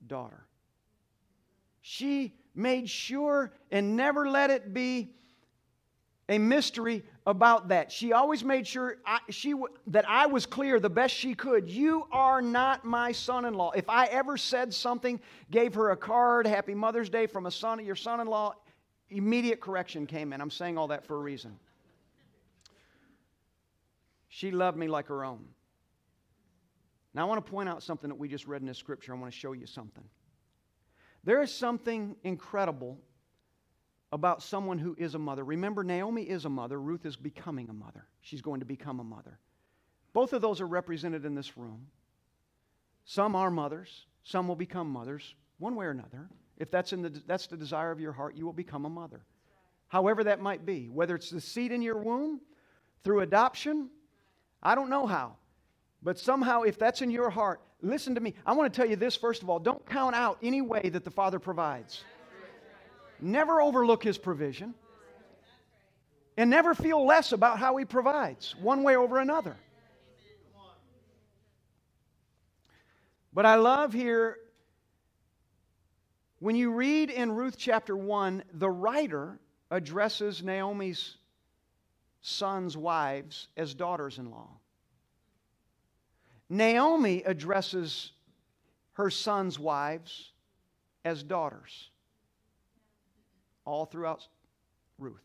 [0.06, 0.46] daughter.
[1.82, 5.10] She made sure and never let it be
[6.28, 7.92] a mystery about that.
[7.92, 9.54] She always made sure I, she,
[9.88, 11.68] that I was clear the best she could.
[11.68, 13.72] You are not my son in law.
[13.72, 17.84] If I ever said something, gave her a card, Happy Mother's Day from a son,
[17.84, 18.54] your son in law,
[19.10, 20.40] immediate correction came in.
[20.40, 21.58] I'm saying all that for a reason.
[24.34, 25.44] She loved me like her own.
[27.14, 29.14] Now, I want to point out something that we just read in this scripture.
[29.14, 30.02] I want to show you something.
[31.22, 32.98] There is something incredible
[34.10, 35.44] about someone who is a mother.
[35.44, 38.08] Remember, Naomi is a mother, Ruth is becoming a mother.
[38.22, 39.38] She's going to become a mother.
[40.12, 41.86] Both of those are represented in this room.
[43.04, 46.28] Some are mothers, some will become mothers, one way or another.
[46.58, 49.26] If that's, in the, that's the desire of your heart, you will become a mother.
[49.86, 52.40] However, that might be, whether it's the seed in your womb,
[53.04, 53.90] through adoption,
[54.64, 55.36] I don't know how.
[56.02, 58.34] But somehow, if that's in your heart, listen to me.
[58.46, 61.04] I want to tell you this first of all don't count out any way that
[61.04, 62.04] the Father provides.
[63.20, 64.74] Never overlook his provision.
[66.36, 69.56] And never feel less about how he provides, one way over another.
[73.32, 74.38] But I love here
[76.40, 79.38] when you read in Ruth chapter 1, the writer
[79.70, 81.16] addresses Naomi's
[82.26, 84.48] sons' wives as daughters in law.
[86.48, 88.12] Naomi addresses
[88.94, 90.32] her sons' wives
[91.04, 91.90] as daughters
[93.66, 94.26] all throughout
[94.98, 95.20] Ruth.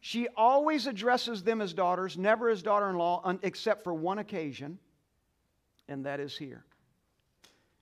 [0.00, 4.78] She always addresses them as daughters, never as daughter in law, except for one occasion,
[5.88, 6.66] and that is here.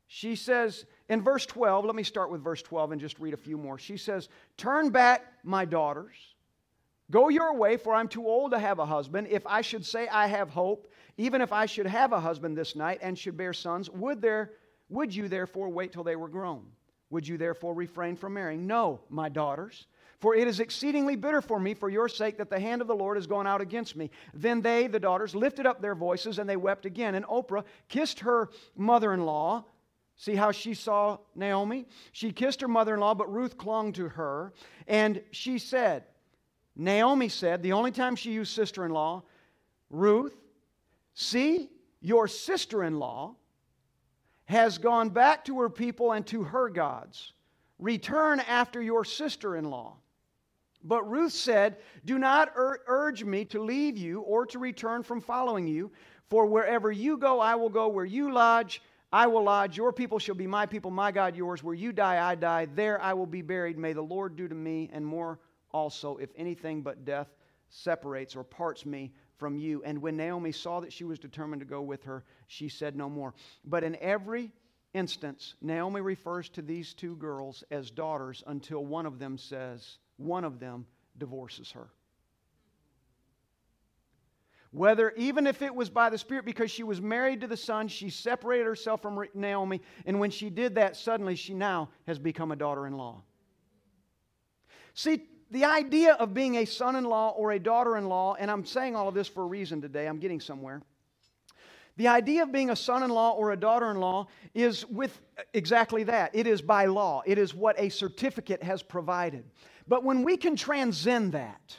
[0.06, 3.36] She says in verse 12, let me start with verse 12 and just read a
[3.36, 3.78] few more.
[3.78, 6.14] She says, Turn back, my daughters.
[7.10, 9.28] Go your way, for I'm too old to have a husband.
[9.30, 12.76] If I should say I have hope, even if I should have a husband this
[12.76, 14.52] night and should bear sons, would, there,
[14.88, 16.66] would you therefore wait till they were grown?
[17.10, 18.66] Would you therefore refrain from marrying?
[18.66, 19.86] No, my daughters.
[20.20, 22.94] For it is exceedingly bitter for me for your sake that the hand of the
[22.94, 24.10] Lord has gone out against me.
[24.34, 27.14] Then they, the daughters, lifted up their voices and they wept again.
[27.14, 29.64] And Orpah kissed her mother in law.
[30.16, 31.86] See how she saw Naomi?
[32.10, 34.52] She kissed her mother in law, but Ruth clung to her.
[34.88, 36.04] And she said,
[36.78, 39.24] Naomi said, the only time she used sister in law,
[39.90, 40.34] Ruth,
[41.14, 41.68] see,
[42.00, 43.34] your sister in law
[44.44, 47.32] has gone back to her people and to her gods.
[47.80, 49.96] Return after your sister in law.
[50.84, 55.20] But Ruth said, Do not ur- urge me to leave you or to return from
[55.20, 55.90] following you,
[56.30, 57.88] for wherever you go, I will go.
[57.88, 58.80] Where you lodge,
[59.12, 59.76] I will lodge.
[59.76, 61.64] Your people shall be my people, my God yours.
[61.64, 62.68] Where you die, I die.
[62.74, 63.76] There I will be buried.
[63.76, 65.40] May the Lord do to me and more
[65.72, 67.28] also, if anything but death
[67.68, 69.82] separates or parts me from you.
[69.84, 73.08] And when Naomi saw that she was determined to go with her, she said no
[73.08, 73.34] more.
[73.64, 74.50] But in every
[74.94, 80.44] instance, Naomi refers to these two girls as daughters until one of them says, one
[80.44, 80.86] of them
[81.18, 81.88] divorces her.
[84.70, 87.88] Whether, even if it was by the Spirit, because she was married to the son,
[87.88, 92.52] she separated herself from Naomi, and when she did that, suddenly she now has become
[92.52, 93.22] a daughter in law.
[94.92, 98.50] See, the idea of being a son in law or a daughter in law, and
[98.50, 100.82] I'm saying all of this for a reason today, I'm getting somewhere.
[101.96, 105.20] The idea of being a son in law or a daughter in law is with
[105.52, 106.30] exactly that.
[106.32, 109.44] It is by law, it is what a certificate has provided.
[109.88, 111.76] But when we can transcend that,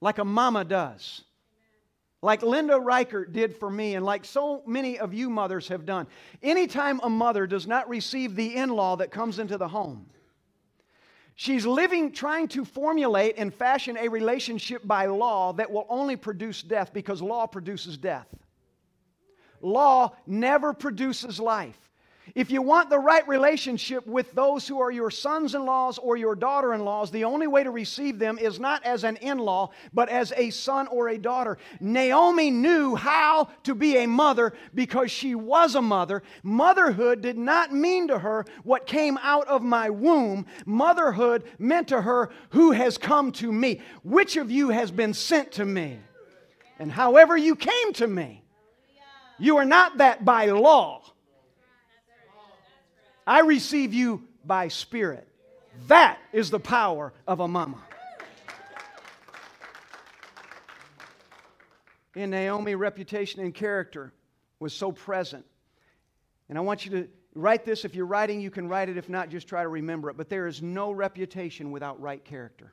[0.00, 1.24] like a mama does,
[2.22, 6.06] like Linda Reichert did for me, and like so many of you mothers have done,
[6.42, 10.06] anytime a mother does not receive the in law that comes into the home,
[11.38, 16.62] She's living, trying to formulate and fashion a relationship by law that will only produce
[16.62, 18.26] death because law produces death.
[19.60, 21.85] Law never produces life.
[22.34, 26.16] If you want the right relationship with those who are your sons in laws or
[26.16, 29.38] your daughter in laws, the only way to receive them is not as an in
[29.38, 31.56] law, but as a son or a daughter.
[31.80, 36.22] Naomi knew how to be a mother because she was a mother.
[36.42, 40.46] Motherhood did not mean to her what came out of my womb.
[40.64, 43.80] Motherhood meant to her who has come to me.
[44.02, 46.00] Which of you has been sent to me?
[46.78, 48.42] And however you came to me,
[49.38, 51.02] you are not that by law
[53.26, 55.26] I receive you by spirit.
[55.88, 57.82] That is the power of a mama.
[62.14, 64.12] In Naomi, reputation and character
[64.58, 65.44] was so present.
[66.48, 67.84] And I want you to write this.
[67.84, 68.96] If you're writing, you can write it.
[68.96, 70.16] If not, just try to remember it.
[70.16, 72.72] But there is no reputation without right character.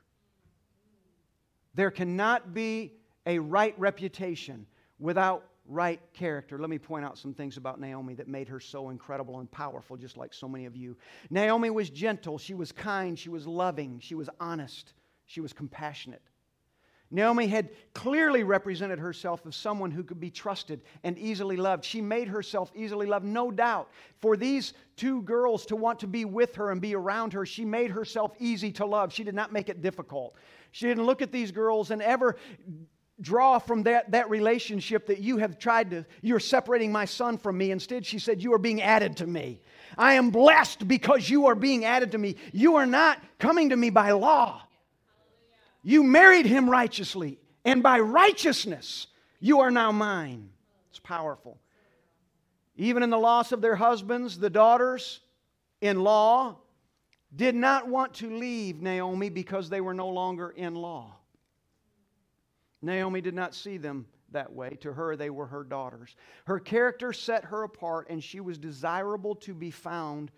[1.74, 2.92] There cannot be
[3.26, 4.66] a right reputation
[4.98, 6.58] without right character.
[6.58, 9.96] Let me point out some things about Naomi that made her so incredible and powerful,
[9.96, 10.96] just like so many of you.
[11.30, 14.92] Naomi was gentle, she was kind, she was loving, she was honest,
[15.26, 16.22] she was compassionate.
[17.10, 21.84] Naomi had clearly represented herself as someone who could be trusted and easily loved.
[21.84, 23.90] She made herself easily loved, no doubt.
[24.20, 27.64] For these two girls to want to be with her and be around her, she
[27.64, 29.12] made herself easy to love.
[29.12, 30.34] She did not make it difficult.
[30.72, 32.36] She didn't look at these girls and ever
[33.20, 37.56] draw from that, that relationship that you have tried to, you're separating my son from
[37.56, 37.70] me.
[37.70, 39.60] Instead, she said, You are being added to me.
[39.96, 42.36] I am blessed because you are being added to me.
[42.52, 44.62] You are not coming to me by law.
[45.82, 49.06] You married him righteously, and by righteousness,
[49.38, 50.48] you are now mine.
[50.90, 51.58] It's powerful.
[52.76, 55.20] Even in the loss of their husbands, the daughters
[55.80, 56.56] in law
[57.36, 61.14] did not want to leave Naomi because they were no longer in law.
[62.84, 64.76] Naomi did not see them that way.
[64.80, 66.16] To her, they were her daughters.
[66.46, 70.30] Her character set her apart, and she was desirable to be found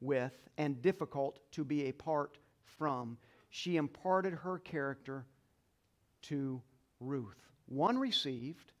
[0.00, 2.38] with and difficult to be apart
[2.78, 3.16] from
[3.50, 5.24] she imparted her character
[6.22, 6.60] to
[6.98, 7.38] Ruth.
[7.66, 8.72] One received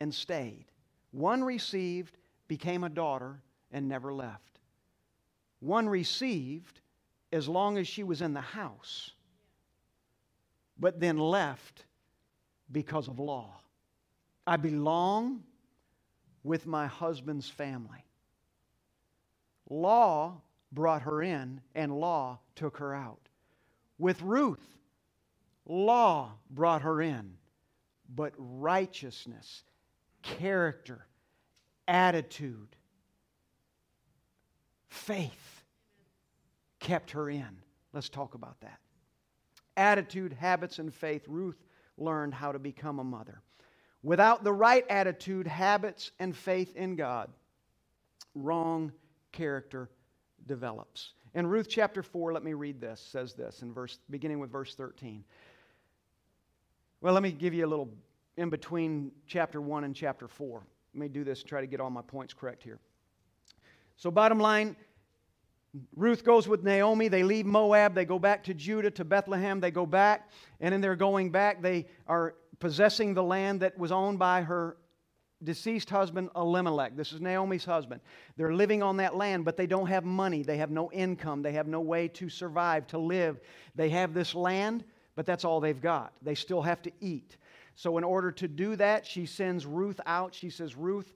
[0.00, 0.66] and stayed.
[1.10, 2.16] One received,
[2.48, 4.60] became a daughter, and never left.
[5.60, 6.80] One received
[7.32, 9.12] as long as she was in the house,
[10.78, 11.84] but then left
[12.70, 13.60] because of law.
[14.46, 15.42] I belong
[16.42, 18.04] with my husband's family.
[19.68, 20.40] Law
[20.72, 23.28] brought her in, and law took her out.
[23.98, 24.66] With Ruth,
[25.66, 27.34] law brought her in,
[28.08, 29.64] but righteousness,
[30.22, 31.06] character,
[31.86, 32.76] attitude,
[34.88, 35.64] faith
[36.80, 37.58] kept her in.
[37.92, 38.78] Let's talk about that.
[39.76, 41.24] Attitude, habits, and faith.
[41.28, 41.56] Ruth
[41.98, 43.40] learned how to become a mother.
[44.02, 47.30] Without the right attitude, habits, and faith in God,
[48.34, 48.92] wrong
[49.32, 49.90] character
[50.46, 51.12] develops.
[51.34, 54.74] In Ruth chapter 4, let me read this, says this in verse beginning with verse
[54.74, 55.24] 13.
[57.00, 57.90] Well, let me give you a little
[58.36, 60.62] in between chapter 1 and chapter 4.
[60.94, 62.78] Let me do this try to get all my points correct here.
[63.96, 64.76] So, bottom line,
[65.94, 67.08] Ruth goes with Naomi.
[67.08, 67.94] They leave Moab.
[67.94, 69.60] They go back to Judah, to Bethlehem.
[69.60, 73.92] They go back, and in their going back, they are possessing the land that was
[73.92, 74.76] owned by her
[75.44, 76.96] deceased husband Elimelech.
[76.96, 78.00] This is Naomi's husband.
[78.36, 80.42] They're living on that land, but they don't have money.
[80.42, 81.42] They have no income.
[81.42, 83.38] They have no way to survive, to live.
[83.74, 86.12] They have this land, but that's all they've got.
[86.22, 87.36] They still have to eat.
[87.76, 90.34] So, in order to do that, she sends Ruth out.
[90.34, 91.12] She says, Ruth,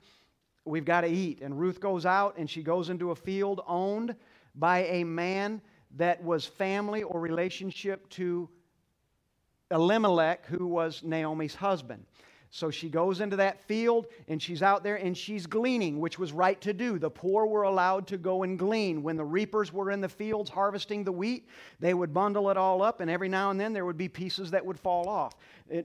[0.65, 1.41] we've got to eat.
[1.41, 4.15] And Ruth goes out and she goes into a field owned
[4.55, 5.61] by a man
[5.97, 8.49] that was family or relationship to
[9.71, 12.05] Elimelech, who was Naomi's husband.
[12.55, 16.35] So she goes into that field and she's out there and she's gleaning, which was
[16.35, 16.99] right to do.
[16.99, 19.03] The poor were allowed to go and glean.
[19.03, 21.49] When the reapers were in the fields harvesting the wheat,
[21.81, 24.51] they would bundle it all up, and every now and then there would be pieces
[24.51, 25.33] that would fall off.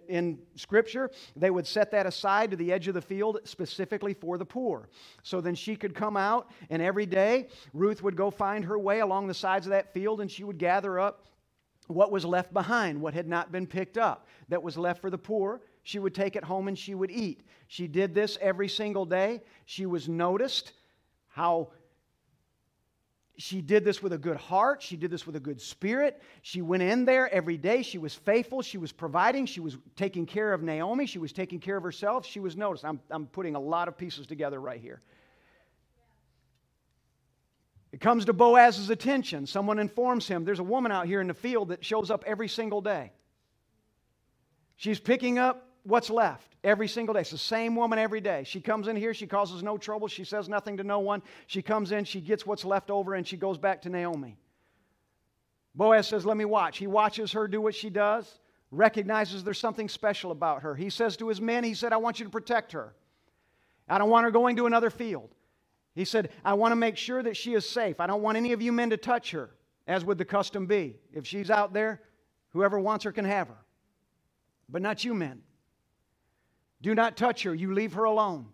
[0.10, 4.38] In Scripture, they would set that aside to the edge of the field specifically for
[4.38, 4.90] the poor.
[5.24, 9.00] So then she could come out, and every day Ruth would go find her way
[9.00, 11.28] along the sides of that field and she would gather up
[11.88, 15.18] what was left behind, what had not been picked up, that was left for the
[15.18, 17.48] poor she would take it home and she would eat.
[17.68, 19.42] She did this every single day.
[19.64, 20.74] She was noticed
[21.30, 21.70] how
[23.38, 24.82] she did this with a good heart.
[24.82, 26.22] She did this with a good spirit.
[26.42, 27.84] She went in there every day.
[27.84, 28.62] She was faithful.
[28.62, 29.46] She was providing.
[29.46, 31.06] She was taking care of Naomi.
[31.06, 32.26] She was taking care of herself.
[32.26, 32.84] She was noticed.
[32.84, 35.02] I'm, I'm putting a lot of pieces together right here.
[37.94, 39.48] It comes to Boaz's attention.
[39.48, 42.50] Someone informs him there's a woman out here in the field that shows up every
[42.50, 43.14] single day.
[44.76, 47.22] She's picking up what's left every single day.
[47.22, 48.44] It's the same woman every day.
[48.46, 51.24] She comes in here, she causes no trouble, she says nothing to no one.
[51.48, 54.38] She comes in, she gets what's left over, and she goes back to Naomi.
[55.74, 56.78] Boaz says, Let me watch.
[56.78, 58.40] He watches her do what she does,
[58.72, 60.76] recognizes there's something special about her.
[60.76, 62.94] He says to his men, He said, I want you to protect her.
[63.88, 65.30] I don't want her going to another field.
[65.96, 68.00] He said, I want to make sure that she is safe.
[68.00, 69.52] I don't want any of you men to touch her,
[69.88, 70.96] as would the custom be.
[71.14, 72.02] If she's out there,
[72.50, 73.58] whoever wants her can have her.
[74.70, 75.42] But not you men.
[76.82, 77.54] Do not touch her.
[77.54, 78.48] You leave her alone.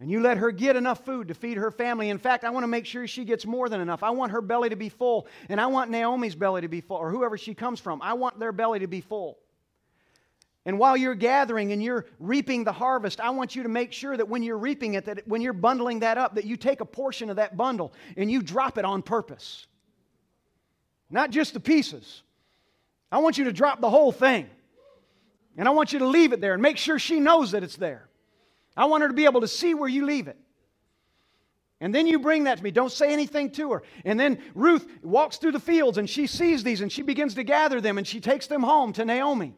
[0.00, 2.08] And you let her get enough food to feed her family.
[2.08, 4.02] In fact, I want to make sure she gets more than enough.
[4.02, 5.26] I want her belly to be full.
[5.50, 8.00] And I want Naomi's belly to be full, or whoever she comes from.
[8.00, 9.38] I want their belly to be full.
[10.64, 14.16] And while you're gathering and you're reaping the harvest, I want you to make sure
[14.16, 16.84] that when you're reaping it, that when you're bundling that up, that you take a
[16.84, 19.66] portion of that bundle and you drop it on purpose.
[21.10, 22.22] Not just the pieces.
[23.10, 24.48] I want you to drop the whole thing.
[25.56, 27.76] And I want you to leave it there and make sure she knows that it's
[27.76, 28.08] there.
[28.76, 30.38] I want her to be able to see where you leave it.
[31.80, 32.70] And then you bring that to me.
[32.70, 33.82] Don't say anything to her.
[34.04, 37.42] And then Ruth walks through the fields and she sees these and she begins to
[37.42, 39.54] gather them and she takes them home to Naomi.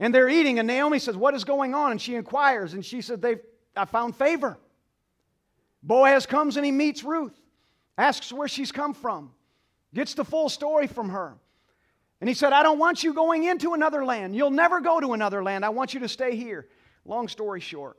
[0.00, 1.92] And they're eating, and Naomi says, What is going on?
[1.92, 3.40] And she inquires, and she said, They've,
[3.76, 4.58] I found favor.
[5.82, 7.38] Boaz comes and he meets Ruth,
[7.96, 9.30] asks where she's come from,
[9.92, 11.36] gets the full story from her.
[12.20, 14.34] And he said, I don't want you going into another land.
[14.34, 15.64] You'll never go to another land.
[15.64, 16.68] I want you to stay here.
[17.04, 17.98] Long story short,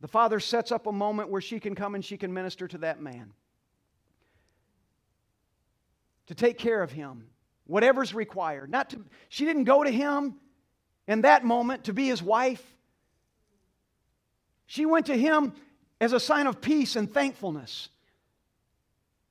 [0.00, 2.78] the father sets up a moment where she can come and she can minister to
[2.78, 3.32] that man,
[6.26, 7.28] to take care of him,
[7.66, 8.70] whatever's required.
[8.70, 10.34] Not to, she didn't go to him
[11.06, 12.64] in that moment to be his wife.
[14.66, 15.52] She went to him
[16.00, 17.88] as a sign of peace and thankfulness.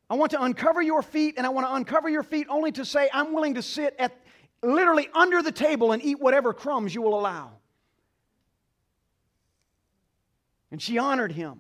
[0.09, 2.85] I want to uncover your feet, and I want to uncover your feet only to
[2.85, 4.17] say, I'm willing to sit at
[4.63, 7.51] literally under the table and eat whatever crumbs you will allow.
[10.71, 11.59] And she honored him.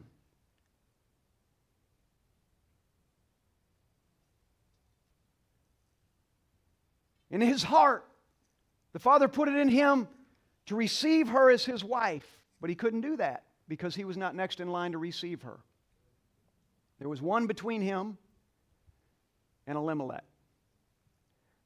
[7.29, 8.05] In his heart,
[8.93, 10.07] the father put it in him
[10.67, 12.25] to receive her as his wife,
[12.61, 15.59] but he couldn't do that because he was not next in line to receive her.
[16.99, 18.17] There was one between him
[19.67, 20.23] and Elimelech.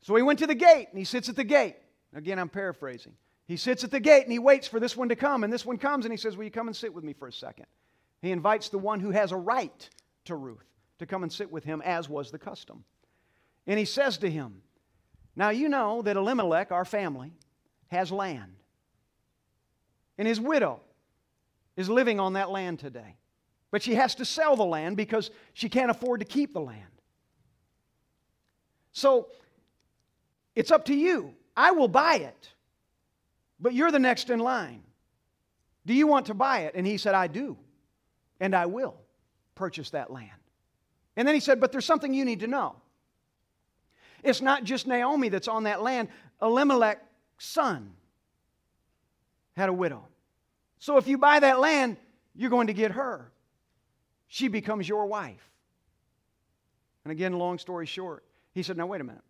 [0.01, 1.75] So he went to the gate and he sits at the gate.
[2.13, 3.13] Again, I'm paraphrasing.
[3.47, 5.65] He sits at the gate and he waits for this one to come, and this
[5.65, 7.67] one comes and he says, Will you come and sit with me for a second?
[8.21, 9.89] He invites the one who has a right
[10.25, 10.65] to Ruth
[10.99, 12.83] to come and sit with him, as was the custom.
[13.67, 14.61] And he says to him,
[15.35, 17.33] Now you know that Elimelech, our family,
[17.87, 18.55] has land.
[20.17, 20.81] And his widow
[21.75, 23.15] is living on that land today.
[23.71, 26.90] But she has to sell the land because she can't afford to keep the land.
[28.93, 29.27] So
[30.55, 31.33] it's up to you.
[31.55, 32.49] I will buy it,
[33.59, 34.83] but you're the next in line.
[35.85, 36.73] Do you want to buy it?
[36.75, 37.57] And he said, I do,
[38.39, 38.95] and I will
[39.55, 40.29] purchase that land.
[41.15, 42.75] And then he said, But there's something you need to know.
[44.23, 46.09] It's not just Naomi that's on that land,
[46.41, 47.01] Elimelech's
[47.39, 47.91] son
[49.55, 50.07] had a widow.
[50.79, 51.97] So if you buy that land,
[52.35, 53.31] you're going to get her.
[54.27, 55.49] She becomes your wife.
[57.03, 58.23] And again, long story short,
[58.53, 59.23] he said, Now, wait a minute.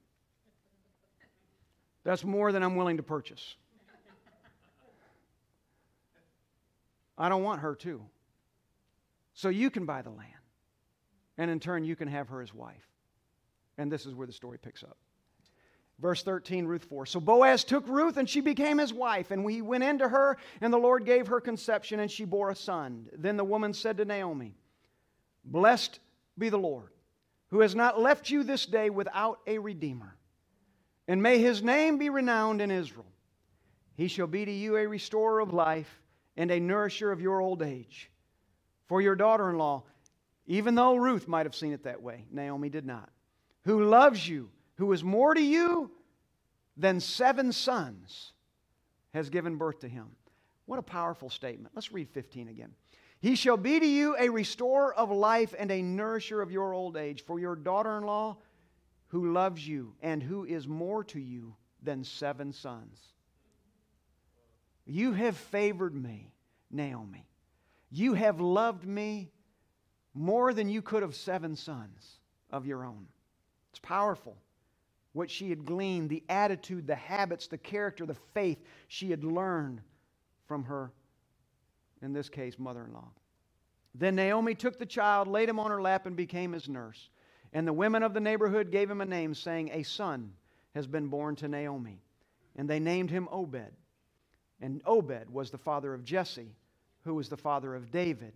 [2.04, 3.56] That's more than I'm willing to purchase.
[7.18, 8.02] I don't want her too.
[9.34, 10.30] So you can buy the land.
[11.38, 12.88] And in turn, you can have her as wife.
[13.78, 14.98] And this is where the story picks up.
[16.00, 17.06] Verse 13, Ruth 4.
[17.06, 19.30] So Boaz took Ruth, and she became his wife.
[19.30, 22.56] And he went into her, and the Lord gave her conception, and she bore a
[22.56, 23.08] son.
[23.16, 24.56] Then the woman said to Naomi,
[25.46, 26.00] Blessed
[26.38, 26.90] be the Lord,
[27.52, 30.16] who has not left you this day without a redeemer.
[31.08, 33.06] And may his name be renowned in Israel.
[33.95, 36.02] He shall be to you a restorer of life
[36.38, 38.10] and a nourisher of your old age.
[38.88, 39.84] For your daughter in law,
[40.47, 43.10] even though Ruth might have seen it that way, Naomi did not,
[43.64, 44.49] who loves you
[44.82, 45.91] who is more to you
[46.76, 48.34] than seven sons,
[49.14, 50.08] has given birth to him.
[50.66, 51.76] What a powerful statement.
[51.76, 52.74] Let's read 15 again.
[53.22, 56.98] He shall be to you a restorer of life and a nourisher of your old
[56.98, 58.38] age, for your daughter in law
[59.10, 63.00] who loves you and who is more to you than seven sons.
[64.86, 66.34] You have favored me,
[66.72, 67.28] Naomi.
[67.92, 69.32] You have loved me
[70.16, 72.20] more than you could have seven sons
[72.50, 73.06] of your own.
[73.70, 74.36] It's powerful
[75.14, 79.82] what she had gleaned, the attitude, the habits, the character, the faith she had learned
[80.48, 80.92] from her,
[82.02, 83.10] in this case, mother in law.
[83.93, 87.10] Then Naomi took the child, laid him on her lap, and became his nurse.
[87.54, 90.32] And the women of the neighborhood gave him a name, saying, A son
[90.74, 92.02] has been born to Naomi.
[92.56, 93.72] And they named him Obed.
[94.62, 96.56] And Obed was the father of Jesse,
[97.04, 98.34] who was the father of David,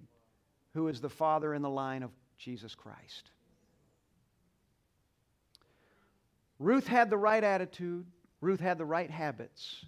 [0.73, 3.31] who is the father in the line of Jesus Christ.
[6.59, 8.05] Ruth had the right attitude,
[8.41, 9.85] Ruth had the right habits,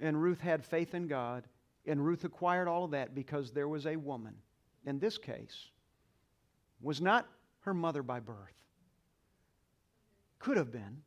[0.00, 1.44] and Ruth had faith in God,
[1.88, 4.34] and Ruth acquired all of that because there was a woman,
[4.86, 5.68] in this case,
[6.80, 7.26] was not
[7.60, 8.36] her mother by birth.
[10.38, 11.02] Could have been,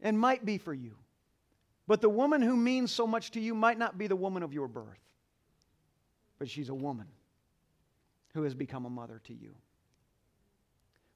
[0.00, 0.94] and might be for you.
[1.86, 4.52] But the woman who means so much to you might not be the woman of
[4.52, 5.00] your birth,
[6.38, 7.06] but she's a woman
[8.34, 9.54] who has become a mother to you.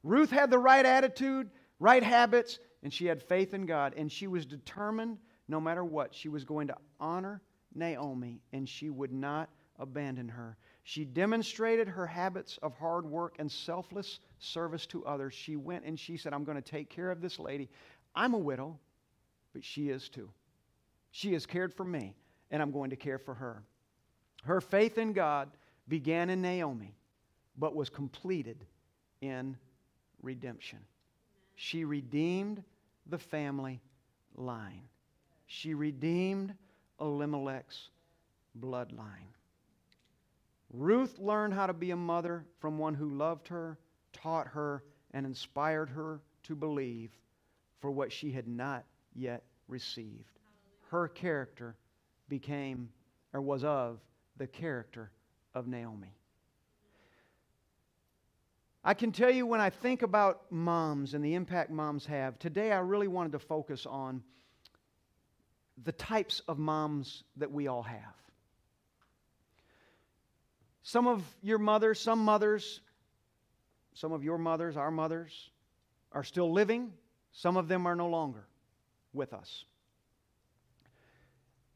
[0.02, 1.50] Ruth had the right attitude
[1.82, 3.94] right habits, and she had faith in God.
[3.96, 7.42] And she was determined, no matter what, she was going to honor
[7.74, 9.48] Naomi and she would not
[9.78, 10.56] abandon her.
[10.84, 15.34] She demonstrated her habits of hard work and selfless service to others.
[15.34, 17.68] She went and she said, I'm going to take care of this lady.
[18.14, 18.78] I'm a widow,
[19.52, 20.30] but she is too.
[21.10, 22.14] She has cared for me,
[22.50, 23.62] and I'm going to care for her.
[24.44, 25.50] Her faith in God
[25.88, 26.96] began in Naomi,
[27.56, 28.64] but was completed
[29.20, 29.56] in
[30.22, 30.78] redemption.
[31.54, 32.62] She redeemed
[33.06, 33.80] the family
[34.34, 34.82] line.
[35.46, 36.54] She redeemed
[37.00, 37.90] Elimelech's
[38.58, 39.32] bloodline.
[40.72, 43.78] Ruth learned how to be a mother from one who loved her,
[44.12, 47.10] taught her, and inspired her to believe
[47.80, 48.84] for what she had not
[49.14, 50.38] yet received.
[50.88, 51.76] Her character
[52.28, 52.88] became
[53.32, 54.00] or was of
[54.36, 55.10] the character
[55.54, 56.14] of Naomi.
[58.84, 62.72] I can tell you when I think about moms and the impact moms have, today
[62.72, 64.22] I really wanted to focus on
[65.82, 68.14] the types of moms that we all have.
[70.82, 72.80] Some of your mothers, some mothers,
[73.94, 75.50] some of your mothers, our mothers,
[76.12, 76.92] are still living.
[77.32, 78.46] Some of them are no longer
[79.12, 79.64] with us.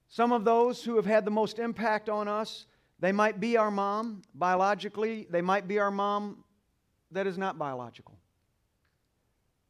[0.08, 2.66] Some of those who have had the most impact on us,
[3.00, 6.44] they might be our mom biologically, they might be our mom
[7.10, 8.16] that is not biological.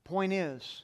[0.05, 0.83] Point is,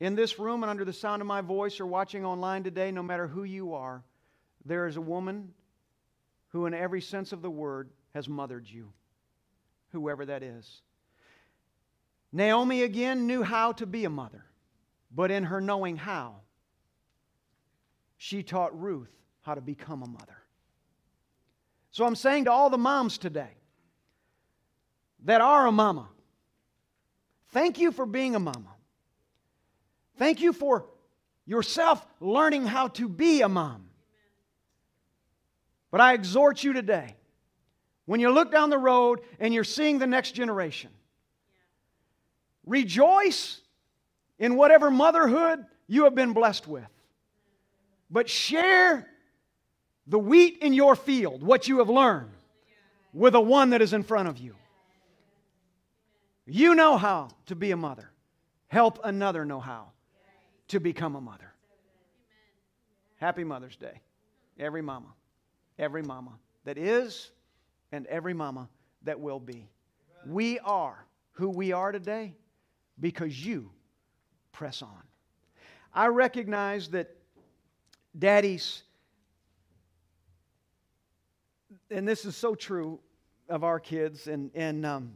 [0.00, 3.02] in this room and under the sound of my voice or watching online today, no
[3.02, 4.02] matter who you are,
[4.64, 5.52] there is a woman
[6.48, 8.92] who, in every sense of the word, has mothered you,
[9.92, 10.82] whoever that is.
[12.32, 14.44] Naomi again knew how to be a mother,
[15.14, 16.36] but in her knowing how,
[18.16, 19.10] she taught Ruth
[19.42, 20.36] how to become a mother.
[21.90, 23.50] So I'm saying to all the moms today
[25.24, 26.08] that are a mama,
[27.50, 28.74] thank you for being a mama.
[30.18, 30.84] Thank you for
[31.46, 33.88] yourself learning how to be a mom.
[35.90, 37.14] But I exhort you today,
[38.04, 40.90] when you look down the road and you're seeing the next generation,
[42.66, 43.60] rejoice
[44.38, 46.88] in whatever motherhood you have been blessed with.
[48.10, 49.06] But share
[50.06, 52.30] the wheat in your field, what you have learned,
[53.12, 54.54] with the one that is in front of you.
[56.46, 58.10] You know how to be a mother.
[58.68, 59.92] Help another know how
[60.68, 61.52] to become a mother.
[63.16, 64.00] Happy Mother's Day.
[64.58, 65.08] Every mama,
[65.78, 66.32] every mama
[66.64, 67.30] that is,
[67.92, 68.68] and every mama
[69.02, 69.68] that will be.
[70.26, 72.34] We are who we are today
[73.00, 73.70] because you
[74.52, 75.02] press on.
[75.94, 77.16] I recognize that
[78.18, 78.82] daddies,
[81.90, 83.00] and this is so true
[83.48, 85.12] of our kids, and, and um,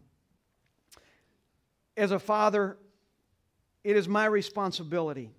[1.97, 2.79] as a father,
[3.85, 5.31] it is my responsibility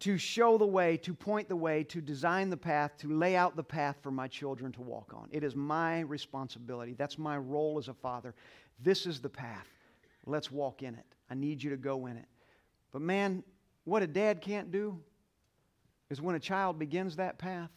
[0.00, 3.56] to show the way, to point the way, to design the path, to lay out
[3.56, 5.28] the path for my children to walk on.
[5.30, 6.94] It is my responsibility.
[6.94, 8.34] That's my role as a father.
[8.80, 9.68] This is the path.
[10.26, 11.06] Let's walk in it.
[11.30, 12.26] I need you to go in it.
[12.92, 13.42] But man,
[13.84, 15.00] what a dad can't do
[16.10, 17.70] is when a child begins that path,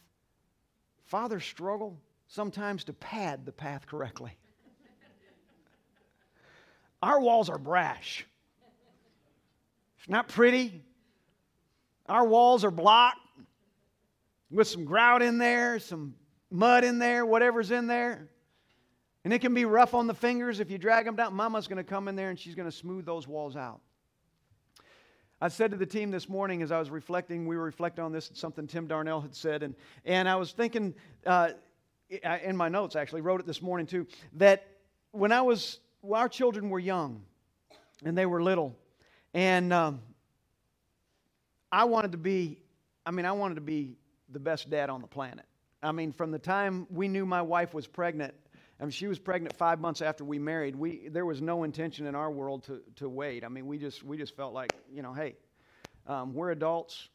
[1.06, 4.36] fathers struggle sometimes to pad the path correctly.
[7.02, 8.26] Our walls are brash.
[9.98, 10.84] It's not pretty.
[12.08, 13.18] Our walls are blocked
[14.50, 16.14] with some grout in there, some
[16.50, 18.28] mud in there, whatever's in there.
[19.24, 21.34] And it can be rough on the fingers if you drag them down.
[21.34, 23.80] Mama's going to come in there and she's going to smooth those walls out.
[25.40, 28.10] I said to the team this morning as I was reflecting, we were reflecting on
[28.10, 30.94] this, something Tim Darnell had said, and, and I was thinking,
[31.26, 31.50] uh,
[32.42, 34.66] in my notes actually, wrote it this morning too, that
[35.12, 37.22] when I was well, our children were young
[38.04, 38.76] and they were little.
[39.34, 40.00] And um,
[41.70, 42.58] I wanted to be,
[43.04, 43.96] I mean, I wanted to be
[44.30, 45.44] the best dad on the planet.
[45.82, 48.34] I mean, from the time we knew my wife was pregnant,
[48.80, 50.76] I mean, she was pregnant five months after we married.
[50.76, 53.44] We, there was no intention in our world to, to wait.
[53.44, 55.36] I mean, we just, we just felt like, you know, hey,
[56.06, 57.08] um, we're adults.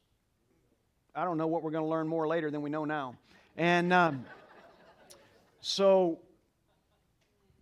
[1.16, 3.16] I don't know what we're going to learn more later than we know now.
[3.56, 4.26] And um,
[5.62, 6.20] so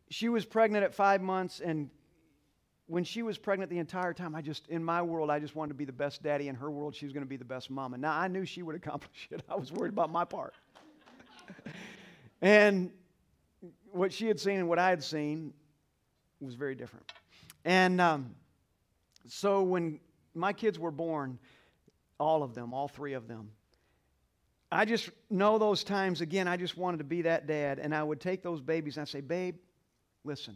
[0.09, 1.89] she was pregnant at five months, and
[2.87, 5.69] when she was pregnant the entire time, I just, in my world, I just wanted
[5.69, 6.47] to be the best daddy.
[6.47, 7.97] In her world, she was going to be the best mama.
[7.97, 9.41] Now, I knew she would accomplish it.
[9.49, 10.53] I was worried about my part.
[12.41, 12.91] and
[13.91, 15.53] what she had seen and what I had seen
[16.39, 17.11] was very different.
[17.63, 18.35] And um,
[19.27, 19.99] so when
[20.33, 21.39] my kids were born,
[22.19, 23.51] all of them, all three of them,
[24.71, 27.79] I just know those times again, I just wanted to be that dad.
[27.79, 29.55] And I would take those babies and I'd say, Babe,
[30.23, 30.55] Listen,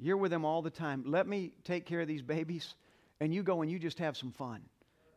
[0.00, 1.04] you're with them all the time.
[1.06, 2.74] Let me take care of these babies,
[3.20, 4.62] and you go and you just have some fun.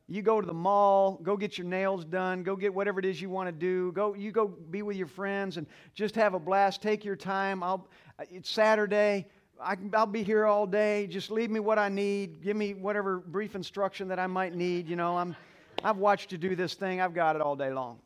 [0.09, 3.21] You go to the mall, go get your nails done, go get whatever it is
[3.21, 3.93] you want to do.
[3.93, 5.65] Go, you go be with your friends and
[5.95, 6.81] just have a blast.
[6.81, 7.63] Take your time.
[7.63, 7.87] I'll,
[8.29, 9.25] it's Saturday.
[9.61, 11.07] I, will be here all day.
[11.07, 12.41] Just leave me what I need.
[12.43, 14.89] Give me whatever brief instruction that I might need.
[14.89, 15.37] You know, I'm,
[15.85, 16.99] I've watched you do this thing.
[16.99, 17.99] I've got it all day long.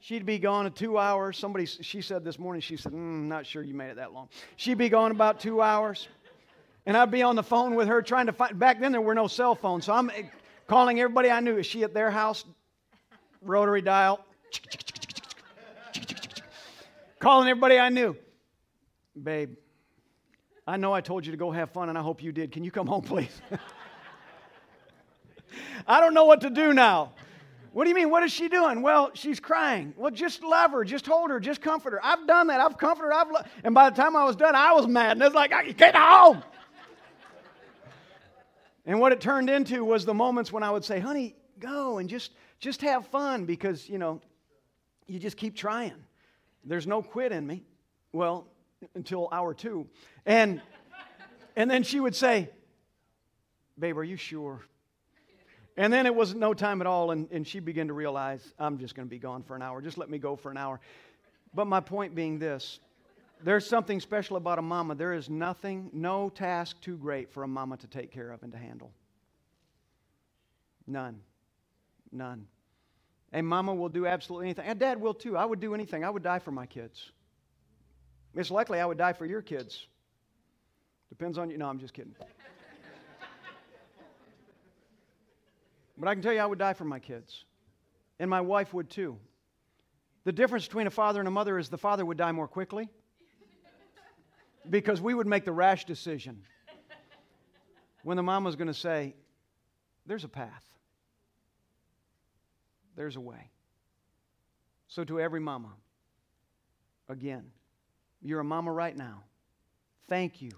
[0.00, 1.36] She'd be gone in two hours.
[1.36, 4.28] Somebody, she said this morning, she said, mm, not sure you made it that long.
[4.56, 6.08] She'd be gone about two hours.
[6.84, 9.14] And I'd be on the phone with her trying to find, back then there were
[9.14, 9.84] no cell phones.
[9.86, 10.22] So I'm eh,
[10.68, 11.56] calling everybody I knew.
[11.56, 12.44] Is she at their house?
[13.46, 14.24] rotary dial,
[17.18, 18.16] calling everybody I knew.
[19.20, 19.54] Babe,
[20.66, 22.52] I know I told you to go have fun, and I hope you did.
[22.52, 23.40] Can you come home, please?
[25.86, 27.12] I don't know what to do now.
[27.76, 28.08] What do you mean?
[28.08, 28.80] What is she doing?
[28.80, 29.92] Well, she's crying.
[29.98, 32.02] Well, just love her, just hold her, just comfort her.
[32.02, 32.58] I've done that.
[32.58, 33.12] I've comforted her.
[33.12, 35.18] I've lo- and by the time I was done, I was mad.
[35.18, 36.42] And it's like, I get home.
[38.86, 42.08] and what it turned into was the moments when I would say, honey, go and
[42.08, 44.22] just, just have fun because, you know,
[45.06, 45.92] you just keep trying.
[46.64, 47.62] There's no quit in me.
[48.10, 48.48] Well,
[48.94, 49.86] until hour two.
[50.24, 50.62] And,
[51.56, 52.48] and then she would say,
[53.78, 54.62] Babe, are you sure?
[55.76, 58.78] And then it wasn't no time at all, and, and she began to realize, I'm
[58.78, 59.82] just going to be gone for an hour.
[59.82, 60.80] Just let me go for an hour.
[61.54, 62.80] But my point being this
[63.42, 64.94] there's something special about a mama.
[64.94, 68.52] There is nothing, no task too great for a mama to take care of and
[68.52, 68.92] to handle.
[70.86, 71.20] None.
[72.12, 72.46] None.
[73.32, 74.66] A mama will do absolutely anything.
[74.66, 75.36] And dad will too.
[75.36, 76.04] I would do anything.
[76.04, 77.10] I would die for my kids.
[78.34, 79.86] It's likely I would die for your kids.
[81.08, 81.58] Depends on you.
[81.58, 82.14] No, I'm just kidding.
[85.98, 87.44] But I can tell you, I would die for my kids.
[88.18, 89.18] And my wife would too.
[90.24, 92.88] The difference between a father and a mother is the father would die more quickly
[94.68, 96.42] because we would make the rash decision
[98.02, 99.14] when the mom was going to say,
[100.06, 100.64] There's a path,
[102.96, 103.50] there's a way.
[104.88, 105.72] So, to every mama,
[107.08, 107.50] again,
[108.22, 109.24] you're a mama right now.
[110.08, 110.50] Thank you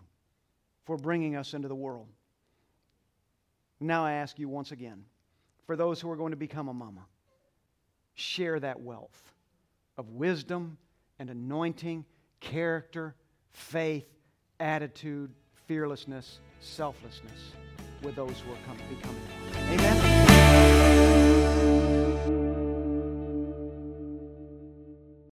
[0.85, 2.09] for bringing us into the world.
[3.81, 5.05] Now I ask you once again
[5.69, 7.03] for those who are going to become a mama.
[8.15, 9.35] Share that wealth
[9.99, 10.79] of wisdom
[11.19, 12.07] and anointing,
[12.41, 13.15] character,
[13.53, 14.07] faith,
[14.59, 15.31] attitude,
[15.67, 17.53] fearlessness, selflessness
[18.03, 18.57] with those who are
[18.89, 19.23] becoming.
[19.71, 20.18] Amen.